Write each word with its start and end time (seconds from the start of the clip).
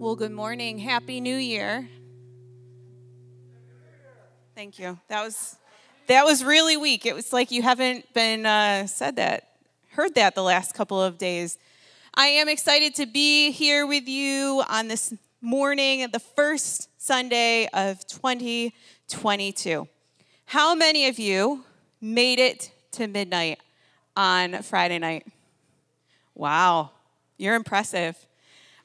Well, 0.00 0.14
good 0.14 0.30
morning. 0.30 0.78
Happy 0.78 1.20
New 1.20 1.34
Year. 1.34 1.88
Thank 4.54 4.78
you. 4.78 4.96
That 5.08 5.24
was 5.24 5.56
that 6.06 6.24
was 6.24 6.44
really 6.44 6.76
weak. 6.76 7.04
It 7.04 7.16
was 7.16 7.32
like 7.32 7.50
you 7.50 7.62
haven't 7.62 8.14
been 8.14 8.46
uh, 8.46 8.86
said 8.86 9.16
that, 9.16 9.48
heard 9.90 10.14
that 10.14 10.36
the 10.36 10.42
last 10.44 10.72
couple 10.72 11.02
of 11.02 11.18
days. 11.18 11.58
I 12.14 12.26
am 12.26 12.48
excited 12.48 12.94
to 12.94 13.06
be 13.06 13.50
here 13.50 13.88
with 13.88 14.06
you 14.06 14.62
on 14.70 14.86
this 14.86 15.12
morning, 15.40 16.06
the 16.12 16.20
first 16.20 16.88
Sunday 17.02 17.68
of 17.72 18.06
2022. 18.06 19.88
How 20.46 20.76
many 20.76 21.08
of 21.08 21.18
you 21.18 21.64
made 22.00 22.38
it 22.38 22.70
to 22.92 23.08
midnight 23.08 23.58
on 24.16 24.62
Friday 24.62 25.00
night? 25.00 25.26
Wow, 26.36 26.92
you're 27.36 27.56
impressive. 27.56 28.27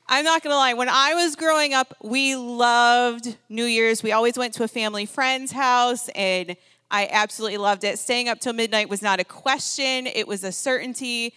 I'm 0.08 0.26
not 0.26 0.44
gonna 0.44 0.56
lie, 0.56 0.74
when 0.74 0.90
I 0.90 1.14
was 1.14 1.36
growing 1.36 1.74
up, 1.74 1.96
we 2.04 2.36
loved 2.36 3.38
New 3.48 3.66
Year's. 3.66 4.04
We 4.04 4.12
always 4.12 4.38
went 4.38 4.54
to 4.56 4.64
a 4.64 4.68
family 4.68 5.06
friend's 5.06 5.54
house, 5.54 6.10
and 6.10 6.58
I 6.92 7.08
absolutely 7.10 7.58
loved 7.58 7.86
it. 7.86 7.98
Staying 8.00 8.28
up 8.28 8.40
till 8.40 8.54
midnight 8.54 8.90
was 8.90 9.02
not 9.02 9.20
a 9.22 9.24
question, 9.24 10.08
it 10.08 10.28
was 10.28 10.44
a 10.44 10.52
certainty. 10.52 11.34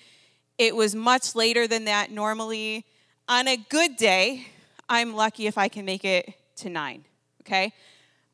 It 0.59 0.75
was 0.75 0.95
much 0.95 1.37
later 1.37 1.69
than 1.69 1.85
that 1.85 2.11
normally. 2.11 2.85
On 3.29 3.47
a 3.47 3.57
good 3.57 3.97
day, 3.97 4.49
I'm 4.89 5.15
lucky 5.15 5.47
if 5.47 5.57
I 5.57 5.69
can 5.69 5.85
make 5.85 6.05
it 6.05 6.35
to 6.57 6.69
nine, 6.69 7.05
okay? 7.43 7.73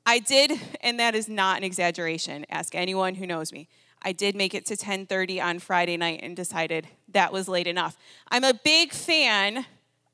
I 0.07 0.19
did, 0.19 0.53
and 0.81 0.99
that 0.99 1.15
is 1.15 1.29
not 1.29 1.59
an 1.59 1.65
exaggeration. 1.65 2.47
Ask 2.51 2.75
anyone 2.75 3.17
who 3.17 3.27
knows 3.27 3.53
me. 3.53 3.69
I 4.03 4.13
did 4.13 4.35
make 4.35 4.55
it 4.55 4.67
to 4.67 4.77
10:30 4.77 5.41
on 5.41 5.59
Friday 5.59 5.97
night 5.97 6.21
and 6.23 6.35
decided 6.35 6.89
that 7.09 7.33
was 7.33 7.49
late 7.49 7.67
enough. 7.67 7.97
I'm 8.29 8.45
a 8.45 8.55
big 8.55 8.93
fan 8.93 9.67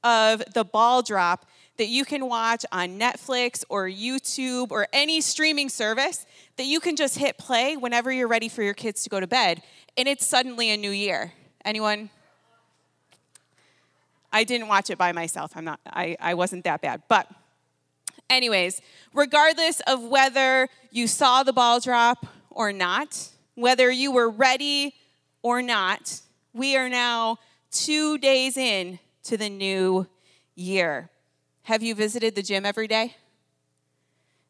of 0.05 0.43
the 0.55 0.65
ball 0.65 1.03
drop 1.03 1.47
that 1.79 1.89
you 1.89 2.05
can 2.05 2.27
watch 2.27 2.67
on 2.73 2.99
Netflix 2.99 3.65
or 3.69 3.89
YouTube 3.89 4.71
or 4.71 4.89
any 4.93 5.21
streaming 5.21 5.69
service 5.69 6.27
that 6.57 6.67
you 6.67 6.81
can 6.81 6.97
just 6.97 7.19
hit 7.19 7.39
play 7.39 7.77
whenever 7.77 8.11
you're 8.11 8.29
ready 8.29 8.49
for 8.49 8.63
your 8.63 8.75
kids 8.75 9.03
to 9.05 9.11
go 9.11 9.21
to 9.21 9.27
bed 9.27 9.63
and 9.97 10.07
it's 10.07 10.27
suddenly 10.27 10.71
a 10.71 10.77
new 10.77 10.91
year. 10.91 11.33
Anyone? 11.65 12.11
I 14.33 14.45
didn't 14.45 14.69
watch 14.69 14.91
it 14.91 14.99
by 14.99 15.13
myself. 15.13 15.53
I'm 15.57 15.65
not 15.65 15.81
I, 15.87 16.17
I 16.21 16.35
wasn't 16.35 16.65
that 16.65 16.81
bad. 16.83 17.03
But 17.09 17.29
anyways, 18.31 18.81
regardless 19.13 19.81
of 19.87 20.03
whether 20.03 20.69
you 20.91 21.07
saw 21.07 21.43
the 21.43 21.53
ball 21.53 21.81
drop 21.81 22.27
or 22.51 22.73
not, 22.73 23.29
whether 23.55 23.91
you 23.91 24.13
were 24.13 24.31
ready 24.31 24.95
or 25.43 25.63
not, 25.63 26.21
we 26.53 26.77
are 26.77 26.89
now 26.89 27.39
2 27.71 28.19
days 28.19 28.57
in 28.57 28.99
to 29.29 29.37
the 29.37 29.51
new 29.51 30.07
year. 30.55 31.11
Have 31.65 31.83
you 31.83 31.95
visited 31.95 32.35
the 32.35 32.43
gym 32.43 32.65
every 32.65 32.89
day? 32.89 33.15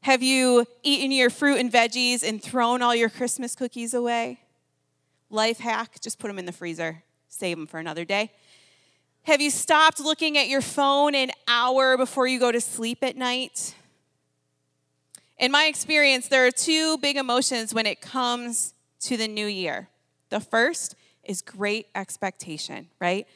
Have 0.02 0.22
you 0.22 0.66
eaten 0.84 1.10
your 1.10 1.30
fruit 1.30 1.58
and 1.58 1.72
veggies 1.72 2.22
and 2.22 2.40
thrown 2.40 2.80
all 2.80 2.94
your 2.94 3.08
Christmas 3.08 3.56
cookies 3.56 3.92
away? 3.92 4.38
Life 5.30 5.58
hack 5.58 6.00
just 6.00 6.20
put 6.20 6.28
them 6.28 6.38
in 6.38 6.46
the 6.46 6.52
freezer, 6.52 7.02
save 7.26 7.56
them 7.56 7.66
for 7.66 7.80
another 7.80 8.04
day. 8.04 8.30
Have 9.24 9.40
you 9.40 9.50
stopped 9.50 9.98
looking 9.98 10.38
at 10.38 10.46
your 10.46 10.60
phone 10.60 11.16
an 11.16 11.32
hour 11.48 11.96
before 11.96 12.28
you 12.28 12.38
go 12.38 12.52
to 12.52 12.60
sleep 12.60 12.98
at 13.02 13.16
night? 13.16 13.74
In 15.38 15.50
my 15.50 15.64
experience, 15.64 16.28
there 16.28 16.46
are 16.46 16.52
two 16.52 16.98
big 16.98 17.16
emotions 17.16 17.74
when 17.74 17.84
it 17.84 18.00
comes 18.00 18.74
to 19.00 19.16
the 19.16 19.26
new 19.26 19.46
year. 19.46 19.88
The 20.30 20.38
first 20.38 20.94
is 21.24 21.42
great 21.42 21.88
expectation, 21.96 22.86
right? 23.00 23.26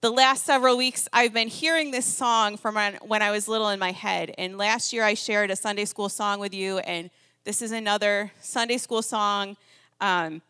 The 0.00 0.10
last 0.10 0.44
several 0.44 0.76
weeks, 0.76 1.08
I've 1.12 1.32
been 1.32 1.48
hearing 1.48 1.90
this 1.90 2.04
song 2.04 2.56
from 2.56 2.76
when 3.02 3.22
I 3.22 3.30
was 3.30 3.48
little 3.48 3.70
in 3.70 3.78
my 3.78 3.92
head. 3.92 4.34
And 4.36 4.58
last 4.58 4.92
year, 4.92 5.02
I 5.02 5.14
shared 5.14 5.50
a 5.50 5.56
Sunday 5.56 5.86
school 5.86 6.08
song 6.08 6.38
with 6.38 6.52
you, 6.52 6.78
and 6.78 7.10
this 7.44 7.62
is 7.62 7.72
another 7.72 8.32
Sunday 8.40 8.76
school 8.76 9.02
song. 9.02 9.56
Um, 10.00 10.42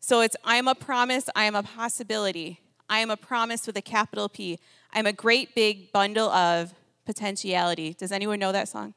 so 0.00 0.20
it's 0.20 0.36
I 0.44 0.56
am 0.56 0.68
a 0.68 0.74
promise, 0.74 1.28
I 1.34 1.44
am 1.44 1.54
a 1.54 1.62
possibility. 1.62 2.60
I 2.88 2.98
am 2.98 3.10
a 3.10 3.16
promise 3.16 3.66
with 3.66 3.76
a 3.76 3.82
capital 3.82 4.28
P. 4.28 4.58
I'm 4.92 5.06
a 5.06 5.12
great 5.12 5.54
big 5.54 5.90
bundle 5.92 6.28
of 6.30 6.74
potentiality. 7.04 7.94
Does 7.94 8.12
anyone 8.12 8.38
know 8.38 8.52
that 8.52 8.68
song? 8.68 8.94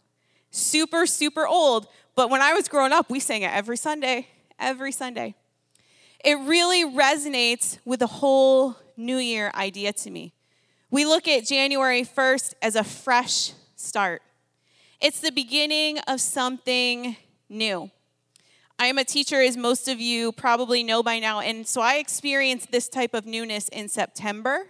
Super, 0.52 1.06
super 1.06 1.48
old, 1.48 1.88
but 2.16 2.30
when 2.30 2.42
I 2.42 2.54
was 2.54 2.68
growing 2.68 2.92
up, 2.92 3.10
we 3.10 3.20
sang 3.20 3.42
it 3.42 3.52
every 3.52 3.78
Sunday, 3.78 4.28
every 4.60 4.92
Sunday. 4.92 5.36
It 6.26 6.40
really 6.40 6.84
resonates 6.84 7.78
with 7.86 8.00
the 8.00 8.08
whole 8.08 8.76
New 8.98 9.18
Year 9.18 9.52
idea 9.54 9.94
to 9.94 10.10
me. 10.10 10.34
We 10.90 11.06
look 11.06 11.28
at 11.28 11.46
January 11.46 12.04
1st 12.04 12.56
as 12.64 12.76
a 12.76 12.84
fresh 12.84 13.52
start, 13.76 14.24
it's 15.00 15.20
the 15.20 15.32
beginning 15.32 16.00
of 16.08 16.20
something 16.20 17.16
new. 17.48 17.92
I 18.80 18.88
am 18.88 18.98
a 18.98 19.04
teacher, 19.04 19.40
as 19.40 19.56
most 19.56 19.88
of 19.88 20.02
you 20.02 20.32
probably 20.32 20.84
know 20.84 21.04
by 21.04 21.20
now, 21.20 21.42
and 21.42 21.68
so 21.68 21.80
I 21.80 21.98
experienced 21.98 22.72
this 22.72 22.90
type 22.90 23.14
of 23.14 23.28
newness 23.28 23.68
in 23.68 23.88
September 23.88 24.66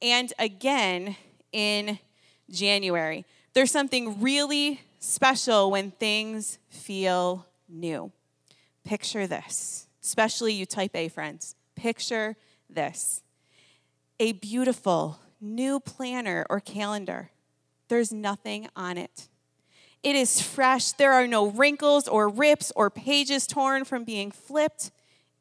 and 0.00 0.32
again 0.36 1.14
in 1.52 2.00
January. 2.50 3.24
There's 3.54 3.70
something 3.70 4.20
really 4.20 4.80
special 4.98 5.70
when 5.70 5.92
things 5.92 6.58
feel 6.70 7.46
new. 7.68 8.10
Picture 8.84 9.28
this, 9.28 9.86
especially 10.02 10.52
you 10.52 10.66
type 10.66 10.94
A 10.94 11.08
friends. 11.08 11.54
Picture 11.74 12.36
this 12.68 13.22
a 14.20 14.32
beautiful 14.32 15.18
new 15.40 15.80
planner 15.80 16.46
or 16.48 16.60
calendar. 16.60 17.30
There's 17.88 18.12
nothing 18.12 18.68
on 18.76 18.96
it. 18.96 19.28
It 20.02 20.16
is 20.16 20.40
fresh. 20.40 20.92
There 20.92 21.12
are 21.12 21.26
no 21.26 21.48
wrinkles 21.48 22.08
or 22.08 22.28
rips 22.28 22.72
or 22.74 22.90
pages 22.90 23.46
torn 23.46 23.84
from 23.84 24.04
being 24.04 24.30
flipped. 24.30 24.90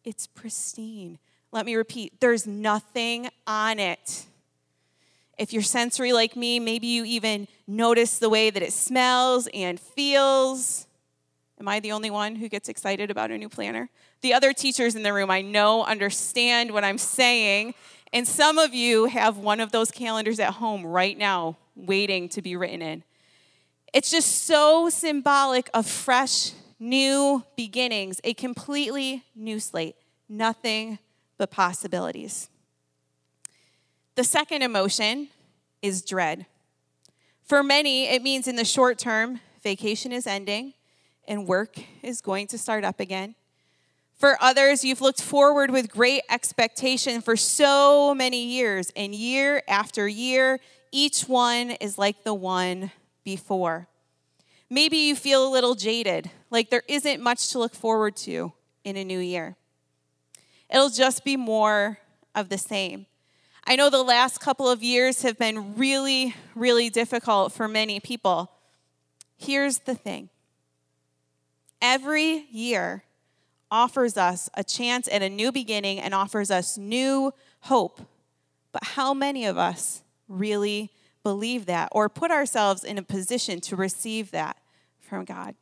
It's 0.03 0.27
pristine. 0.27 1.19
Let 1.51 1.66
me 1.66 1.75
repeat 1.75 2.19
there's 2.19 2.47
nothing 2.47 3.29
on 3.45 3.79
it. 3.79 4.25
If 5.38 5.53
you're 5.53 5.63
sensory 5.63 6.13
like 6.13 6.35
me, 6.35 6.59
maybe 6.59 6.88
you 6.88 7.03
even 7.03 7.47
notice 7.67 8.19
the 8.19 8.29
way 8.29 8.50
that 8.50 8.61
it 8.61 8.73
smells 8.73 9.47
and 9.53 9.79
feels. 9.79 10.88
Am 11.59 11.67
I 11.67 11.79
the 11.79 11.91
only 11.91 12.09
one 12.09 12.35
who 12.35 12.50
gets 12.50 12.69
excited 12.69 13.09
about 13.09 13.31
a 13.31 13.38
new 13.38 13.50
planner? 13.50 13.89
The 14.21 14.33
other 14.33 14.53
teachers 14.53 14.95
in 14.95 15.03
the 15.03 15.13
room 15.13 15.31
I 15.31 15.41
know 15.41 15.83
understand 15.83 16.71
what 16.71 16.83
I'm 16.83 16.97
saying 16.97 17.73
and 18.13 18.27
some 18.27 18.57
of 18.57 18.73
you 18.73 19.05
have 19.05 19.37
one 19.37 19.59
of 19.59 19.71
those 19.71 19.89
calendars 19.89 20.39
at 20.39 20.55
home 20.55 20.85
right 20.85 21.17
now, 21.17 21.57
waiting 21.75 22.27
to 22.29 22.41
be 22.41 22.55
written 22.55 22.81
in. 22.81 23.03
It's 23.93 24.11
just 24.11 24.43
so 24.45 24.89
symbolic 24.89 25.69
of 25.73 25.87
fresh, 25.87 26.51
new 26.79 27.43
beginnings, 27.55 28.19
a 28.23 28.33
completely 28.33 29.23
new 29.33 29.59
slate, 29.59 29.95
nothing 30.27 30.99
but 31.38 31.51
possibilities. 31.51 32.49
The 34.15 34.23
second 34.25 34.61
emotion 34.61 35.29
is 35.81 36.01
dread. 36.01 36.45
For 37.43 37.63
many, 37.63 38.07
it 38.07 38.21
means 38.21 38.47
in 38.47 38.57
the 38.57 38.65
short 38.65 38.97
term, 38.97 39.39
vacation 39.63 40.11
is 40.11 40.27
ending 40.27 40.73
and 41.27 41.47
work 41.47 41.77
is 42.03 42.19
going 42.19 42.47
to 42.47 42.57
start 42.57 42.83
up 42.83 42.99
again. 42.99 43.35
For 44.21 44.37
others, 44.39 44.85
you've 44.85 45.01
looked 45.01 45.19
forward 45.19 45.71
with 45.71 45.91
great 45.91 46.21
expectation 46.29 47.21
for 47.21 47.35
so 47.35 48.13
many 48.13 48.45
years, 48.45 48.91
and 48.95 49.15
year 49.15 49.63
after 49.67 50.07
year, 50.07 50.59
each 50.91 51.21
one 51.21 51.71
is 51.71 51.97
like 51.97 52.23
the 52.23 52.35
one 52.35 52.91
before. 53.23 53.87
Maybe 54.69 54.97
you 54.97 55.15
feel 55.15 55.47
a 55.47 55.49
little 55.49 55.73
jaded, 55.73 56.29
like 56.51 56.69
there 56.69 56.83
isn't 56.87 57.19
much 57.19 57.49
to 57.49 57.57
look 57.57 57.73
forward 57.73 58.15
to 58.17 58.53
in 58.83 58.95
a 58.95 59.03
new 59.03 59.17
year. 59.17 59.55
It'll 60.69 60.91
just 60.91 61.25
be 61.25 61.35
more 61.35 61.97
of 62.35 62.49
the 62.49 62.59
same. 62.59 63.07
I 63.65 63.75
know 63.75 63.89
the 63.89 64.03
last 64.03 64.39
couple 64.39 64.69
of 64.69 64.83
years 64.83 65.23
have 65.23 65.39
been 65.39 65.73
really, 65.75 66.35
really 66.53 66.91
difficult 66.91 67.53
for 67.53 67.67
many 67.67 68.00
people. 68.00 68.51
Here's 69.35 69.79
the 69.79 69.95
thing 69.95 70.29
every 71.81 72.45
year, 72.51 73.03
offers 73.71 74.18
us 74.18 74.50
a 74.53 74.63
chance 74.63 75.07
at 75.12 75.23
a 75.23 75.29
new 75.29 75.51
beginning 75.51 76.00
and 76.00 76.13
offers 76.13 76.51
us 76.51 76.77
new 76.77 77.33
hope. 77.62 78.01
But 78.71 78.83
how 78.83 79.13
many 79.13 79.45
of 79.45 79.57
us 79.57 80.03
really 80.27 80.91
believe 81.23 81.65
that 81.68 81.89
or 81.91 82.09
put 82.09 82.31
ourselves 82.31 82.83
in 82.83 82.97
a 82.97 83.03
position 83.03 83.62
to 83.62 83.75
receive 83.75 84.31
that 84.31 84.57
from 85.00 85.25
God? 85.25 85.56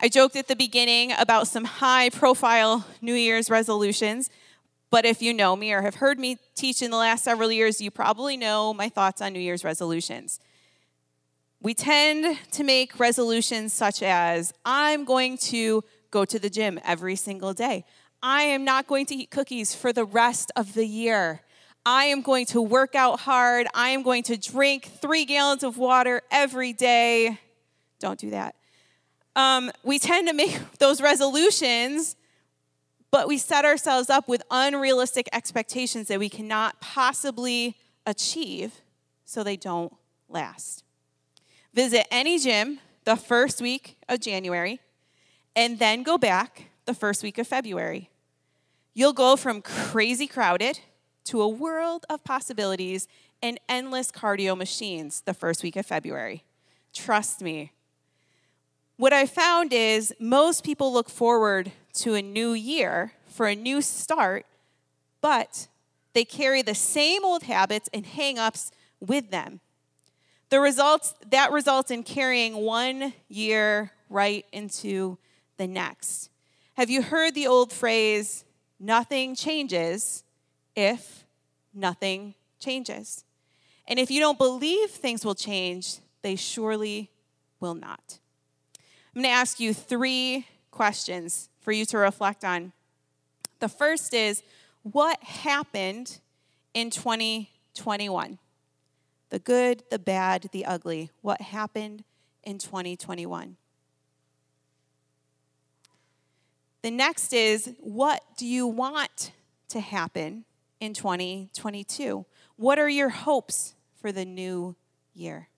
I 0.00 0.08
joked 0.08 0.36
at 0.36 0.46
the 0.46 0.54
beginning 0.54 1.12
about 1.18 1.48
some 1.48 1.64
high 1.64 2.10
profile 2.10 2.86
New 3.02 3.14
Year's 3.14 3.50
resolutions, 3.50 4.30
but 4.90 5.04
if 5.04 5.20
you 5.20 5.34
know 5.34 5.56
me 5.56 5.72
or 5.72 5.82
have 5.82 5.96
heard 5.96 6.20
me 6.20 6.38
teach 6.54 6.82
in 6.82 6.90
the 6.90 6.96
last 6.96 7.24
several 7.24 7.50
years, 7.50 7.80
you 7.80 7.90
probably 7.90 8.36
know 8.36 8.72
my 8.72 8.88
thoughts 8.88 9.20
on 9.20 9.32
New 9.32 9.40
Year's 9.40 9.64
resolutions. 9.64 10.38
We 11.60 11.74
tend 11.74 12.38
to 12.52 12.62
make 12.62 13.00
resolutions 13.00 13.72
such 13.72 14.02
as, 14.02 14.52
I'm 14.64 15.04
going 15.04 15.36
to 15.38 15.82
go 16.10 16.24
to 16.24 16.38
the 16.38 16.50
gym 16.50 16.80
every 16.84 17.16
single 17.16 17.52
day. 17.52 17.84
I 18.22 18.42
am 18.42 18.64
not 18.64 18.86
going 18.86 19.06
to 19.06 19.14
eat 19.14 19.30
cookies 19.30 19.74
for 19.74 19.92
the 19.92 20.04
rest 20.04 20.50
of 20.56 20.74
the 20.74 20.86
year. 20.86 21.42
I 21.86 22.04
am 22.04 22.22
going 22.22 22.46
to 22.46 22.60
work 22.60 22.94
out 22.94 23.20
hard. 23.20 23.66
I 23.74 23.90
am 23.90 24.02
going 24.02 24.22
to 24.24 24.36
drink 24.36 24.90
three 25.00 25.24
gallons 25.24 25.62
of 25.62 25.78
water 25.78 26.22
every 26.30 26.72
day. 26.72 27.38
Don't 28.00 28.18
do 28.18 28.30
that. 28.30 28.56
Um, 29.36 29.70
we 29.84 29.98
tend 29.98 30.28
to 30.28 30.34
make 30.34 30.58
those 30.78 31.00
resolutions, 31.00 32.16
but 33.10 33.28
we 33.28 33.38
set 33.38 33.64
ourselves 33.64 34.10
up 34.10 34.28
with 34.28 34.42
unrealistic 34.50 35.28
expectations 35.32 36.08
that 36.08 36.18
we 36.18 36.28
cannot 36.28 36.80
possibly 36.80 37.76
achieve, 38.04 38.80
so 39.24 39.42
they 39.42 39.56
don't 39.56 39.92
last. 40.28 40.84
Visit 41.72 42.06
any 42.10 42.38
gym 42.38 42.80
the 43.04 43.16
first 43.16 43.62
week 43.62 43.96
of 44.08 44.20
January, 44.20 44.80
and 45.58 45.80
then 45.80 46.04
go 46.04 46.16
back 46.16 46.66
the 46.84 46.94
first 46.94 47.24
week 47.24 47.36
of 47.36 47.44
February. 47.44 48.10
You'll 48.94 49.12
go 49.12 49.34
from 49.34 49.60
crazy 49.60 50.28
crowded 50.28 50.78
to 51.24 51.42
a 51.42 51.48
world 51.48 52.06
of 52.08 52.22
possibilities 52.22 53.08
and 53.42 53.58
endless 53.68 54.12
cardio 54.12 54.56
machines 54.56 55.22
the 55.22 55.34
first 55.34 55.64
week 55.64 55.74
of 55.74 55.84
February. 55.84 56.44
Trust 56.94 57.42
me. 57.42 57.72
What 58.98 59.12
I 59.12 59.26
found 59.26 59.72
is 59.72 60.14
most 60.20 60.62
people 60.62 60.92
look 60.92 61.10
forward 61.10 61.72
to 61.94 62.14
a 62.14 62.22
new 62.22 62.52
year 62.52 63.14
for 63.26 63.48
a 63.48 63.56
new 63.56 63.82
start, 63.82 64.46
but 65.20 65.66
they 66.12 66.24
carry 66.24 66.62
the 66.62 66.74
same 66.76 67.24
old 67.24 67.42
habits 67.42 67.90
and 67.92 68.06
hangups 68.06 68.70
with 69.00 69.32
them. 69.32 69.58
The 70.50 70.60
results 70.60 71.14
that 71.30 71.50
results 71.50 71.90
in 71.90 72.04
carrying 72.04 72.54
one 72.58 73.12
year 73.28 73.90
right 74.08 74.46
into 74.52 75.18
the 75.58 75.68
next. 75.68 76.30
Have 76.74 76.88
you 76.88 77.02
heard 77.02 77.34
the 77.34 77.46
old 77.46 77.72
phrase, 77.72 78.44
nothing 78.80 79.34
changes 79.34 80.24
if 80.74 81.26
nothing 81.74 82.34
changes? 82.58 83.24
And 83.86 83.98
if 83.98 84.10
you 84.10 84.20
don't 84.20 84.38
believe 84.38 84.90
things 84.90 85.24
will 85.24 85.34
change, 85.34 85.98
they 86.22 86.36
surely 86.36 87.10
will 87.60 87.74
not. 87.74 88.18
I'm 89.14 89.22
going 89.22 89.32
to 89.32 89.36
ask 89.36 89.58
you 89.58 89.74
three 89.74 90.46
questions 90.70 91.48
for 91.60 91.72
you 91.72 91.84
to 91.86 91.98
reflect 91.98 92.44
on. 92.44 92.72
The 93.60 93.68
first 93.68 94.14
is 94.14 94.42
what 94.82 95.22
happened 95.22 96.20
in 96.74 96.90
2021? 96.90 98.38
The 99.30 99.38
good, 99.38 99.82
the 99.90 99.98
bad, 99.98 100.48
the 100.52 100.64
ugly. 100.64 101.10
What 101.20 101.40
happened 101.40 102.04
in 102.44 102.58
2021? 102.58 103.56
The 106.88 106.94
next 106.94 107.34
is 107.34 107.74
what 107.80 108.22
do 108.38 108.46
you 108.46 108.66
want 108.66 109.32
to 109.68 109.78
happen 109.78 110.46
in 110.80 110.94
2022? 110.94 112.24
What 112.56 112.78
are 112.78 112.88
your 112.88 113.10
hopes 113.10 113.74
for 114.00 114.10
the 114.10 114.24
new 114.24 114.74
year? 115.12 115.50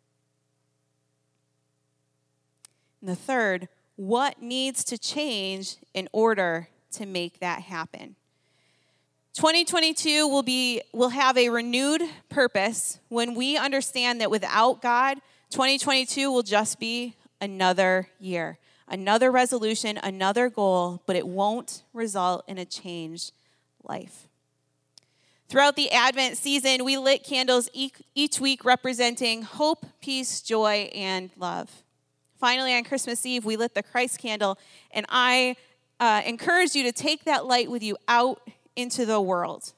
And 3.00 3.09
the 3.09 3.15
third, 3.15 3.69
what 3.94 4.43
needs 4.43 4.82
to 4.87 4.99
change 4.99 5.77
in 5.94 6.09
order 6.11 6.69
to 6.94 7.06
make 7.06 7.38
that 7.38 7.62
happen? 7.62 8.17
2022 9.35 10.26
will 10.26 10.43
be 10.43 10.83
will 10.93 11.11
have 11.11 11.38
a 11.38 11.49
renewed 11.49 12.03
purpose 12.29 12.99
when 13.09 13.37
we 13.37 13.56
understand 13.56 14.21
that 14.21 14.33
without 14.33 14.83
God, 14.83 15.19
2022 15.50 16.33
will 16.33 16.43
just 16.43 16.81
be 16.81 17.15
another 17.41 18.09
year 18.19 18.59
another 18.90 19.31
resolution, 19.31 19.98
another 20.02 20.50
goal, 20.50 21.02
but 21.06 21.16
it 21.16 21.26
won't 21.26 21.82
result 21.94 22.44
in 22.46 22.58
a 22.58 22.64
changed 22.64 23.32
life. 23.84 24.28
Throughout 25.48 25.76
the 25.76 25.90
Advent 25.90 26.37
season, 26.37 26.84
we 26.84 26.98
lit 26.98 27.25
candles 27.25 27.69
each 27.75 28.40
week 28.40 28.64
representing 28.64 29.42
hope, 29.42 29.87
peace, 30.00 30.42
joy, 30.42 30.90
and 30.94 31.31
love. 31.37 31.82
Finally, 32.38 32.75
on 32.75 32.84
Christmas 32.84 33.25
Eve, 33.26 33.44
we 33.44 33.56
lit 33.56 33.75
the 33.75 33.82
Christ 33.82 34.19
candle, 34.19 34.58
and 34.92 35.06
I 35.08 35.56
uh, 35.98 36.22
encourage 36.25 36.75
you 36.75 36.82
to 36.84 36.92
take 36.92 37.25
that 37.25 37.46
light 37.46 37.70
with 37.70 37.82
you 37.82 37.96
out 38.08 38.40
into 38.76 39.04
the 39.04 39.20
world. 39.20 39.72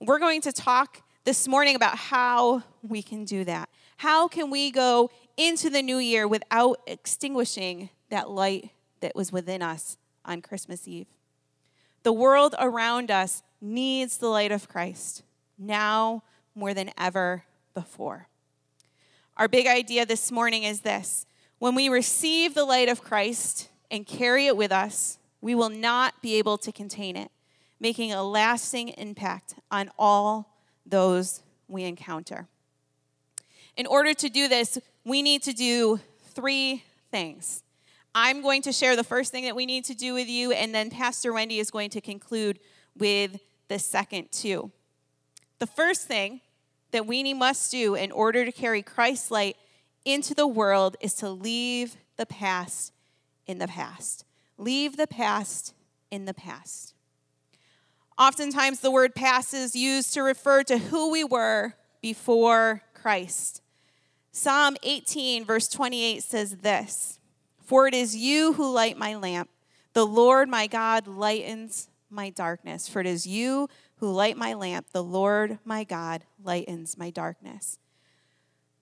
We're 0.00 0.18
going 0.18 0.40
to 0.42 0.52
talk 0.52 1.02
this 1.24 1.48
morning 1.48 1.76
about 1.76 1.96
how 1.96 2.62
we 2.82 3.00
can 3.00 3.24
do 3.24 3.44
that. 3.44 3.68
How 3.96 4.28
can 4.28 4.50
we 4.50 4.70
go 4.70 5.10
into 5.36 5.70
the 5.70 5.82
new 5.82 5.98
year 5.98 6.26
without 6.26 6.80
extinguishing 6.86 7.90
that 8.10 8.30
light 8.30 8.70
that 9.00 9.16
was 9.16 9.32
within 9.32 9.62
us 9.62 9.96
on 10.24 10.40
Christmas 10.40 10.86
Eve. 10.88 11.08
The 12.02 12.12
world 12.12 12.54
around 12.58 13.10
us 13.10 13.42
needs 13.60 14.18
the 14.18 14.28
light 14.28 14.52
of 14.52 14.68
Christ 14.68 15.22
now 15.58 16.22
more 16.54 16.74
than 16.74 16.90
ever 16.96 17.44
before. 17.74 18.28
Our 19.36 19.48
big 19.48 19.66
idea 19.66 20.06
this 20.06 20.30
morning 20.30 20.62
is 20.62 20.82
this 20.82 21.26
when 21.58 21.74
we 21.74 21.88
receive 21.88 22.54
the 22.54 22.64
light 22.64 22.88
of 22.88 23.02
Christ 23.02 23.68
and 23.90 24.06
carry 24.06 24.46
it 24.46 24.56
with 24.56 24.70
us, 24.70 25.18
we 25.40 25.54
will 25.54 25.70
not 25.70 26.20
be 26.22 26.34
able 26.36 26.58
to 26.58 26.72
contain 26.72 27.16
it, 27.16 27.30
making 27.80 28.12
a 28.12 28.22
lasting 28.22 28.88
impact 28.90 29.54
on 29.70 29.90
all 29.98 30.54
those 30.86 31.42
we 31.68 31.84
encounter. 31.84 32.48
In 33.76 33.86
order 33.86 34.14
to 34.14 34.28
do 34.28 34.46
this, 34.46 34.78
we 35.04 35.22
need 35.22 35.42
to 35.42 35.52
do 35.52 36.00
three 36.32 36.82
things. 37.10 37.62
I'm 38.14 38.42
going 38.42 38.62
to 38.62 38.72
share 38.72 38.96
the 38.96 39.04
first 39.04 39.32
thing 39.32 39.44
that 39.44 39.56
we 39.56 39.66
need 39.66 39.84
to 39.86 39.94
do 39.94 40.14
with 40.14 40.28
you, 40.28 40.52
and 40.52 40.74
then 40.74 40.90
Pastor 40.90 41.32
Wendy 41.32 41.58
is 41.58 41.70
going 41.70 41.90
to 41.90 42.00
conclude 42.00 42.60
with 42.96 43.40
the 43.68 43.78
second 43.78 44.30
two. 44.30 44.70
The 45.58 45.66
first 45.66 46.06
thing 46.06 46.40
that 46.92 47.06
we 47.06 47.22
need 47.22 47.34
must 47.34 47.70
do 47.70 47.94
in 47.96 48.12
order 48.12 48.44
to 48.44 48.52
carry 48.52 48.82
Christ's 48.82 49.30
light 49.30 49.56
into 50.04 50.34
the 50.34 50.46
world 50.46 50.96
is 51.00 51.14
to 51.14 51.28
leave 51.28 51.96
the 52.16 52.26
past 52.26 52.92
in 53.46 53.58
the 53.58 53.66
past. 53.66 54.24
Leave 54.58 54.96
the 54.96 55.06
past 55.06 55.74
in 56.10 56.24
the 56.24 56.34
past. 56.34 56.94
Oftentimes, 58.16 58.78
the 58.78 58.92
word 58.92 59.14
past 59.16 59.52
is 59.52 59.74
used 59.74 60.14
to 60.14 60.22
refer 60.22 60.62
to 60.62 60.78
who 60.78 61.10
we 61.10 61.24
were 61.24 61.74
before 62.00 62.82
Christ. 62.94 63.60
Psalm 64.36 64.76
18, 64.82 65.44
verse 65.44 65.68
28 65.68 66.22
says 66.22 66.56
this 66.56 67.18
for 67.64 67.88
it 67.88 67.94
is 67.94 68.14
you 68.14 68.52
who 68.52 68.72
light 68.72 68.98
my 68.98 69.14
lamp. 69.14 69.48
The 69.94 70.06
Lord 70.06 70.48
my 70.48 70.66
God 70.66 71.06
lightens 71.06 71.88
my 72.10 72.30
darkness. 72.30 72.88
For 72.88 73.00
it 73.00 73.06
is 73.06 73.26
you 73.26 73.68
who 73.96 74.12
light 74.12 74.36
my 74.36 74.54
lamp. 74.54 74.88
The 74.92 75.02
Lord 75.02 75.58
my 75.64 75.82
God 75.84 76.24
lightens 76.42 76.98
my 76.98 77.10
darkness. 77.10 77.78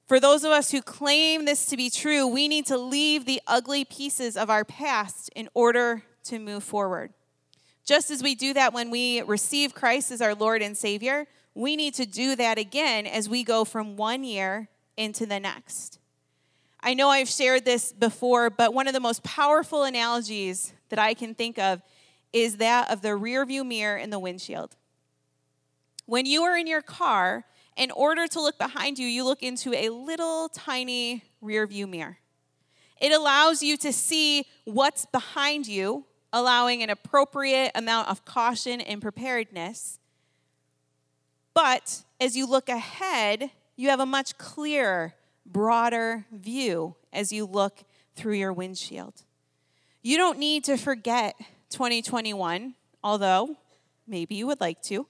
For 0.06 0.18
those 0.18 0.44
of 0.44 0.50
us 0.50 0.72
who 0.72 0.82
claim 0.82 1.44
this 1.44 1.66
to 1.66 1.76
be 1.76 1.88
true, 1.88 2.26
we 2.26 2.48
need 2.48 2.66
to 2.66 2.76
leave 2.76 3.24
the 3.24 3.40
ugly 3.46 3.84
pieces 3.84 4.36
of 4.36 4.50
our 4.50 4.64
past 4.64 5.30
in 5.36 5.48
order 5.54 6.02
to 6.24 6.38
move 6.38 6.64
forward. 6.64 7.12
Just 7.84 8.10
as 8.10 8.22
we 8.22 8.34
do 8.34 8.52
that 8.54 8.72
when 8.72 8.90
we 8.90 9.22
receive 9.22 9.74
Christ 9.74 10.10
as 10.10 10.20
our 10.20 10.34
Lord 10.34 10.60
and 10.60 10.76
Savior, 10.76 11.26
we 11.54 11.76
need 11.76 11.94
to 11.94 12.06
do 12.06 12.36
that 12.36 12.58
again 12.58 13.06
as 13.06 13.28
we 13.28 13.44
go 13.44 13.64
from 13.64 13.96
one 13.96 14.24
year 14.24 14.68
into 14.96 15.26
the 15.26 15.40
next. 15.40 15.98
I 16.80 16.94
know 16.94 17.08
I've 17.08 17.28
shared 17.28 17.64
this 17.64 17.92
before, 17.92 18.50
but 18.50 18.74
one 18.74 18.88
of 18.88 18.94
the 18.94 19.00
most 19.00 19.22
powerful 19.22 19.84
analogies 19.84 20.72
that 20.88 20.98
I 20.98 21.14
can 21.14 21.34
think 21.34 21.58
of 21.58 21.80
is 22.32 22.56
that 22.56 22.90
of 22.90 23.02
the 23.02 23.10
rearview 23.10 23.64
mirror 23.66 23.96
in 23.96 24.10
the 24.10 24.18
windshield. 24.18 24.76
When 26.06 26.26
you 26.26 26.42
are 26.42 26.56
in 26.56 26.66
your 26.66 26.82
car, 26.82 27.44
in 27.76 27.90
order 27.90 28.26
to 28.26 28.40
look 28.40 28.58
behind 28.58 28.98
you, 28.98 29.06
you 29.06 29.24
look 29.24 29.42
into 29.42 29.72
a 29.74 29.90
little 29.90 30.48
tiny 30.48 31.22
rearview 31.42 31.88
mirror. 31.88 32.18
It 33.00 33.12
allows 33.12 33.62
you 33.62 33.76
to 33.78 33.92
see 33.92 34.46
what's 34.64 35.06
behind 35.06 35.66
you, 35.66 36.06
allowing 36.32 36.82
an 36.82 36.90
appropriate 36.90 37.72
amount 37.74 38.08
of 38.08 38.24
caution 38.24 38.80
and 38.80 39.00
preparedness. 39.00 39.98
But 41.54 42.02
as 42.20 42.36
you 42.36 42.46
look 42.46 42.68
ahead, 42.68 43.50
you 43.76 43.88
have 43.88 44.00
a 44.00 44.06
much 44.06 44.38
clearer 44.38 45.14
broader 45.46 46.26
view 46.32 46.96
as 47.12 47.32
you 47.32 47.44
look 47.44 47.84
through 48.14 48.34
your 48.34 48.52
windshield. 48.52 49.22
You 50.02 50.16
don't 50.16 50.38
need 50.38 50.64
to 50.64 50.76
forget 50.76 51.36
2021, 51.70 52.74
although 53.02 53.56
maybe 54.06 54.34
you 54.34 54.46
would 54.46 54.60
like 54.60 54.82
to, 54.82 55.06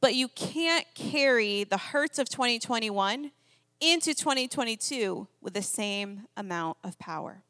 but 0.00 0.14
you 0.14 0.28
can't 0.28 0.86
carry 0.94 1.64
the 1.64 1.76
hurts 1.76 2.18
of 2.18 2.28
2021 2.28 3.32
into 3.80 4.14
2022 4.14 5.26
with 5.40 5.54
the 5.54 5.62
same 5.62 6.26
amount 6.36 6.76
of 6.84 6.98
power. 6.98 7.42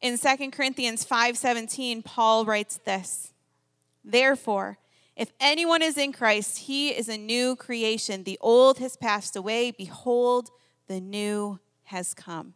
In 0.00 0.18
2 0.18 0.52
Corinthians 0.52 1.04
5:17, 1.04 2.02
Paul 2.02 2.44
writes 2.44 2.78
this: 2.84 3.32
Therefore, 4.04 4.78
if 5.16 5.32
anyone 5.40 5.82
is 5.82 5.96
in 5.96 6.12
Christ, 6.12 6.58
he 6.60 6.90
is 6.90 7.08
a 7.08 7.16
new 7.16 7.56
creation. 7.56 8.24
The 8.24 8.38
old 8.40 8.78
has 8.78 8.96
passed 8.96 9.34
away; 9.36 9.70
behold, 9.70 10.50
the 10.86 11.00
new 11.00 11.58
has 11.84 12.14
come. 12.14 12.54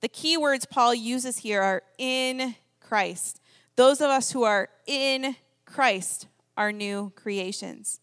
The 0.00 0.08
key 0.08 0.36
words 0.36 0.66
Paul 0.66 0.94
uses 0.94 1.38
here 1.38 1.62
are 1.62 1.82
in 1.98 2.56
Christ. 2.80 3.40
Those 3.76 4.00
of 4.00 4.10
us 4.10 4.32
who 4.32 4.42
are 4.42 4.68
in 4.86 5.36
Christ 5.64 6.26
are 6.56 6.72
new 6.72 7.12
creations. 7.16 8.00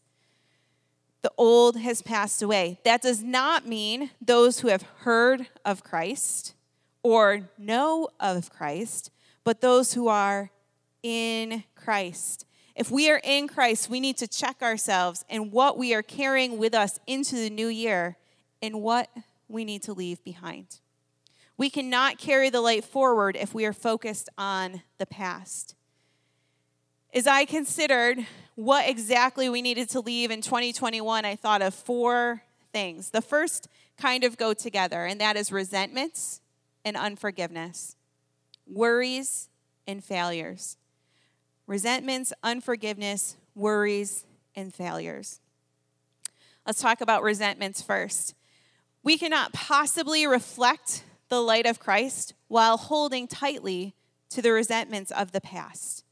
the 1.23 1.31
old 1.37 1.77
has 1.77 2.01
passed 2.01 2.41
away. 2.41 2.79
That 2.83 3.01
does 3.01 3.23
not 3.23 3.65
mean 3.65 4.11
those 4.21 4.59
who 4.59 4.67
have 4.67 4.83
heard 4.99 5.47
of 5.65 5.83
Christ 5.83 6.53
or 7.01 7.49
know 7.57 8.09
of 8.19 8.51
Christ, 8.51 9.09
but 9.43 9.61
those 9.61 9.93
who 9.93 10.09
are 10.09 10.51
in 11.01 11.63
Christ. 11.75 12.45
If 12.75 12.89
we 12.89 13.09
are 13.11 13.21
in 13.23 13.47
Christ, 13.47 13.89
we 13.89 13.99
need 13.99 14.17
to 14.17 14.27
check 14.27 14.61
ourselves 14.61 15.23
and 15.29 15.51
what 15.51 15.77
we 15.77 15.93
are 15.93 16.01
carrying 16.01 16.57
with 16.57 16.73
us 16.73 16.99
into 17.05 17.35
the 17.35 17.49
new 17.49 17.67
year 17.67 18.17
and 18.61 18.81
what 18.81 19.09
we 19.47 19.63
need 19.63 19.83
to 19.83 19.93
leave 19.93 20.23
behind. 20.23 20.79
We 21.55 21.69
cannot 21.69 22.17
carry 22.17 22.49
the 22.49 22.61
light 22.61 22.83
forward 22.83 23.37
if 23.39 23.53
we 23.53 23.65
are 23.65 23.73
focused 23.73 24.27
on 24.37 24.81
the 24.97 25.05
past. 25.05 25.75
As 27.13 27.27
I 27.27 27.45
considered 27.45 28.25
what 28.55 28.89
exactly 28.89 29.49
we 29.49 29.61
needed 29.61 29.89
to 29.89 29.99
leave 29.99 30.31
in 30.31 30.41
2021, 30.41 31.25
I 31.25 31.35
thought 31.35 31.61
of 31.61 31.75
four 31.75 32.41
things. 32.71 33.11
The 33.11 33.21
first 33.21 33.67
kind 33.97 34.23
of 34.23 34.35
go 34.35 34.55
together, 34.55 35.05
and 35.05 35.21
that 35.21 35.37
is 35.37 35.51
resentments 35.51 36.41
and 36.83 36.97
unforgiveness, 36.97 37.95
worries 38.65 39.49
and 39.85 40.03
failures. 40.03 40.77
Resentments, 41.67 42.33
unforgiveness, 42.43 43.37
worries, 43.55 44.25
and 44.55 44.73
failures. 44.73 45.39
Let's 46.65 46.81
talk 46.81 47.01
about 47.01 47.23
resentments 47.23 47.81
first. 47.81 48.35
We 49.03 49.17
cannot 49.17 49.53
possibly 49.53 50.25
reflect 50.25 51.03
the 51.29 51.41
light 51.41 51.65
of 51.65 51.79
Christ 51.79 52.33
while 52.47 52.77
holding 52.77 53.27
tightly 53.27 53.95
to 54.29 54.41
the 54.41 54.51
resentments 54.51 55.11
of 55.11 55.31
the 55.31 55.41
past. 55.41 56.03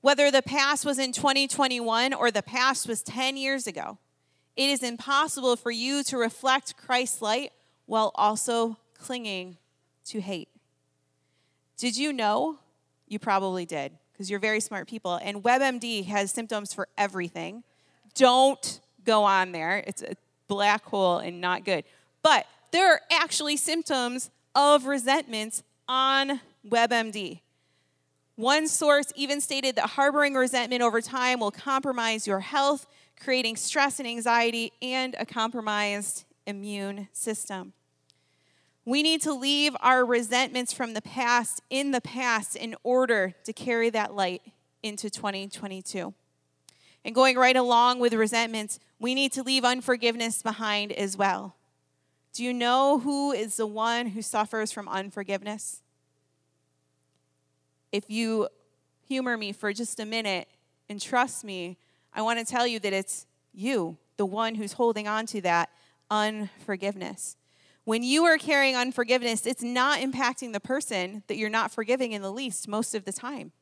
Whether 0.00 0.30
the 0.30 0.42
past 0.42 0.84
was 0.84 0.98
in 0.98 1.12
2021 1.12 2.12
or 2.12 2.30
the 2.30 2.42
past 2.42 2.86
was 2.86 3.02
10 3.02 3.36
years 3.36 3.66
ago, 3.66 3.98
it 4.56 4.68
is 4.68 4.82
impossible 4.82 5.56
for 5.56 5.70
you 5.70 6.02
to 6.04 6.18
reflect 6.18 6.76
Christ's 6.76 7.22
light 7.22 7.52
while 7.86 8.12
also 8.14 8.76
clinging 8.98 9.56
to 10.06 10.20
hate. 10.20 10.48
Did 11.76 11.96
you 11.96 12.12
know? 12.12 12.58
You 13.06 13.18
probably 13.18 13.66
did 13.66 13.92
because 14.14 14.30
you're 14.30 14.40
very 14.40 14.60
smart 14.60 14.86
people. 14.86 15.18
And 15.20 15.42
WebMD 15.42 16.06
has 16.06 16.30
symptoms 16.30 16.72
for 16.72 16.88
everything. 16.96 17.64
Don't 18.14 18.80
go 19.04 19.24
on 19.24 19.52
there, 19.52 19.84
it's 19.86 20.02
a 20.02 20.14
black 20.48 20.84
hole 20.84 21.18
and 21.18 21.40
not 21.40 21.64
good. 21.64 21.84
But 22.22 22.46
there 22.70 22.90
are 22.92 23.00
actually 23.10 23.56
symptoms 23.56 24.30
of 24.54 24.86
resentments 24.86 25.62
on 25.88 26.40
WebMD. 26.66 27.40
One 28.36 28.66
source 28.66 29.12
even 29.14 29.40
stated 29.40 29.76
that 29.76 29.90
harboring 29.90 30.34
resentment 30.34 30.82
over 30.82 31.00
time 31.00 31.40
will 31.40 31.50
compromise 31.50 32.26
your 32.26 32.40
health, 32.40 32.86
creating 33.20 33.56
stress 33.56 33.98
and 33.98 34.08
anxiety 34.08 34.72
and 34.82 35.14
a 35.18 35.26
compromised 35.26 36.24
immune 36.46 37.08
system. 37.12 37.74
We 38.84 39.02
need 39.02 39.22
to 39.22 39.32
leave 39.32 39.74
our 39.80 40.04
resentments 40.04 40.72
from 40.72 40.92
the 40.92 41.00
past 41.00 41.62
in 41.70 41.90
the 41.90 42.00
past 42.00 42.54
in 42.54 42.74
order 42.82 43.34
to 43.44 43.52
carry 43.52 43.88
that 43.90 44.14
light 44.14 44.42
into 44.82 45.08
2022. 45.08 46.12
And 47.04 47.14
going 47.14 47.36
right 47.36 47.56
along 47.56 48.00
with 48.00 48.12
resentments, 48.12 48.78
we 48.98 49.14
need 49.14 49.32
to 49.32 49.42
leave 49.42 49.64
unforgiveness 49.64 50.42
behind 50.42 50.92
as 50.92 51.16
well. 51.16 51.56
Do 52.34 52.42
you 52.42 52.52
know 52.52 52.98
who 52.98 53.32
is 53.32 53.56
the 53.56 53.66
one 53.66 54.08
who 54.08 54.20
suffers 54.20 54.72
from 54.72 54.88
unforgiveness? 54.88 55.82
If 57.92 58.10
you 58.10 58.48
humor 59.06 59.36
me 59.36 59.52
for 59.52 59.72
just 59.72 60.00
a 60.00 60.04
minute 60.04 60.48
and 60.88 61.00
trust 61.00 61.44
me, 61.44 61.78
I 62.12 62.22
want 62.22 62.38
to 62.38 62.44
tell 62.44 62.66
you 62.66 62.80
that 62.80 62.92
it's 62.92 63.26
you, 63.52 63.98
the 64.16 64.26
one 64.26 64.56
who's 64.56 64.72
holding 64.72 65.06
on 65.06 65.26
to 65.26 65.40
that 65.42 65.70
unforgiveness. 66.10 67.36
When 67.84 68.02
you 68.02 68.24
are 68.24 68.38
carrying 68.38 68.76
unforgiveness, 68.76 69.46
it's 69.46 69.62
not 69.62 70.00
impacting 70.00 70.52
the 70.52 70.60
person 70.60 71.22
that 71.26 71.36
you're 71.36 71.50
not 71.50 71.70
forgiving 71.70 72.12
in 72.12 72.22
the 72.22 72.32
least 72.32 72.66
most 72.66 72.94
of 72.94 73.04
the 73.04 73.12
time. 73.12 73.52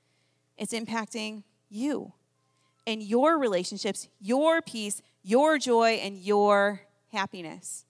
It's 0.56 0.72
impacting 0.72 1.42
you 1.68 2.12
and 2.86 3.02
your 3.02 3.38
relationships, 3.38 4.08
your 4.20 4.62
peace, 4.62 5.02
your 5.22 5.58
joy, 5.58 5.94
and 5.94 6.18
your 6.18 6.82
happiness. 7.12 7.84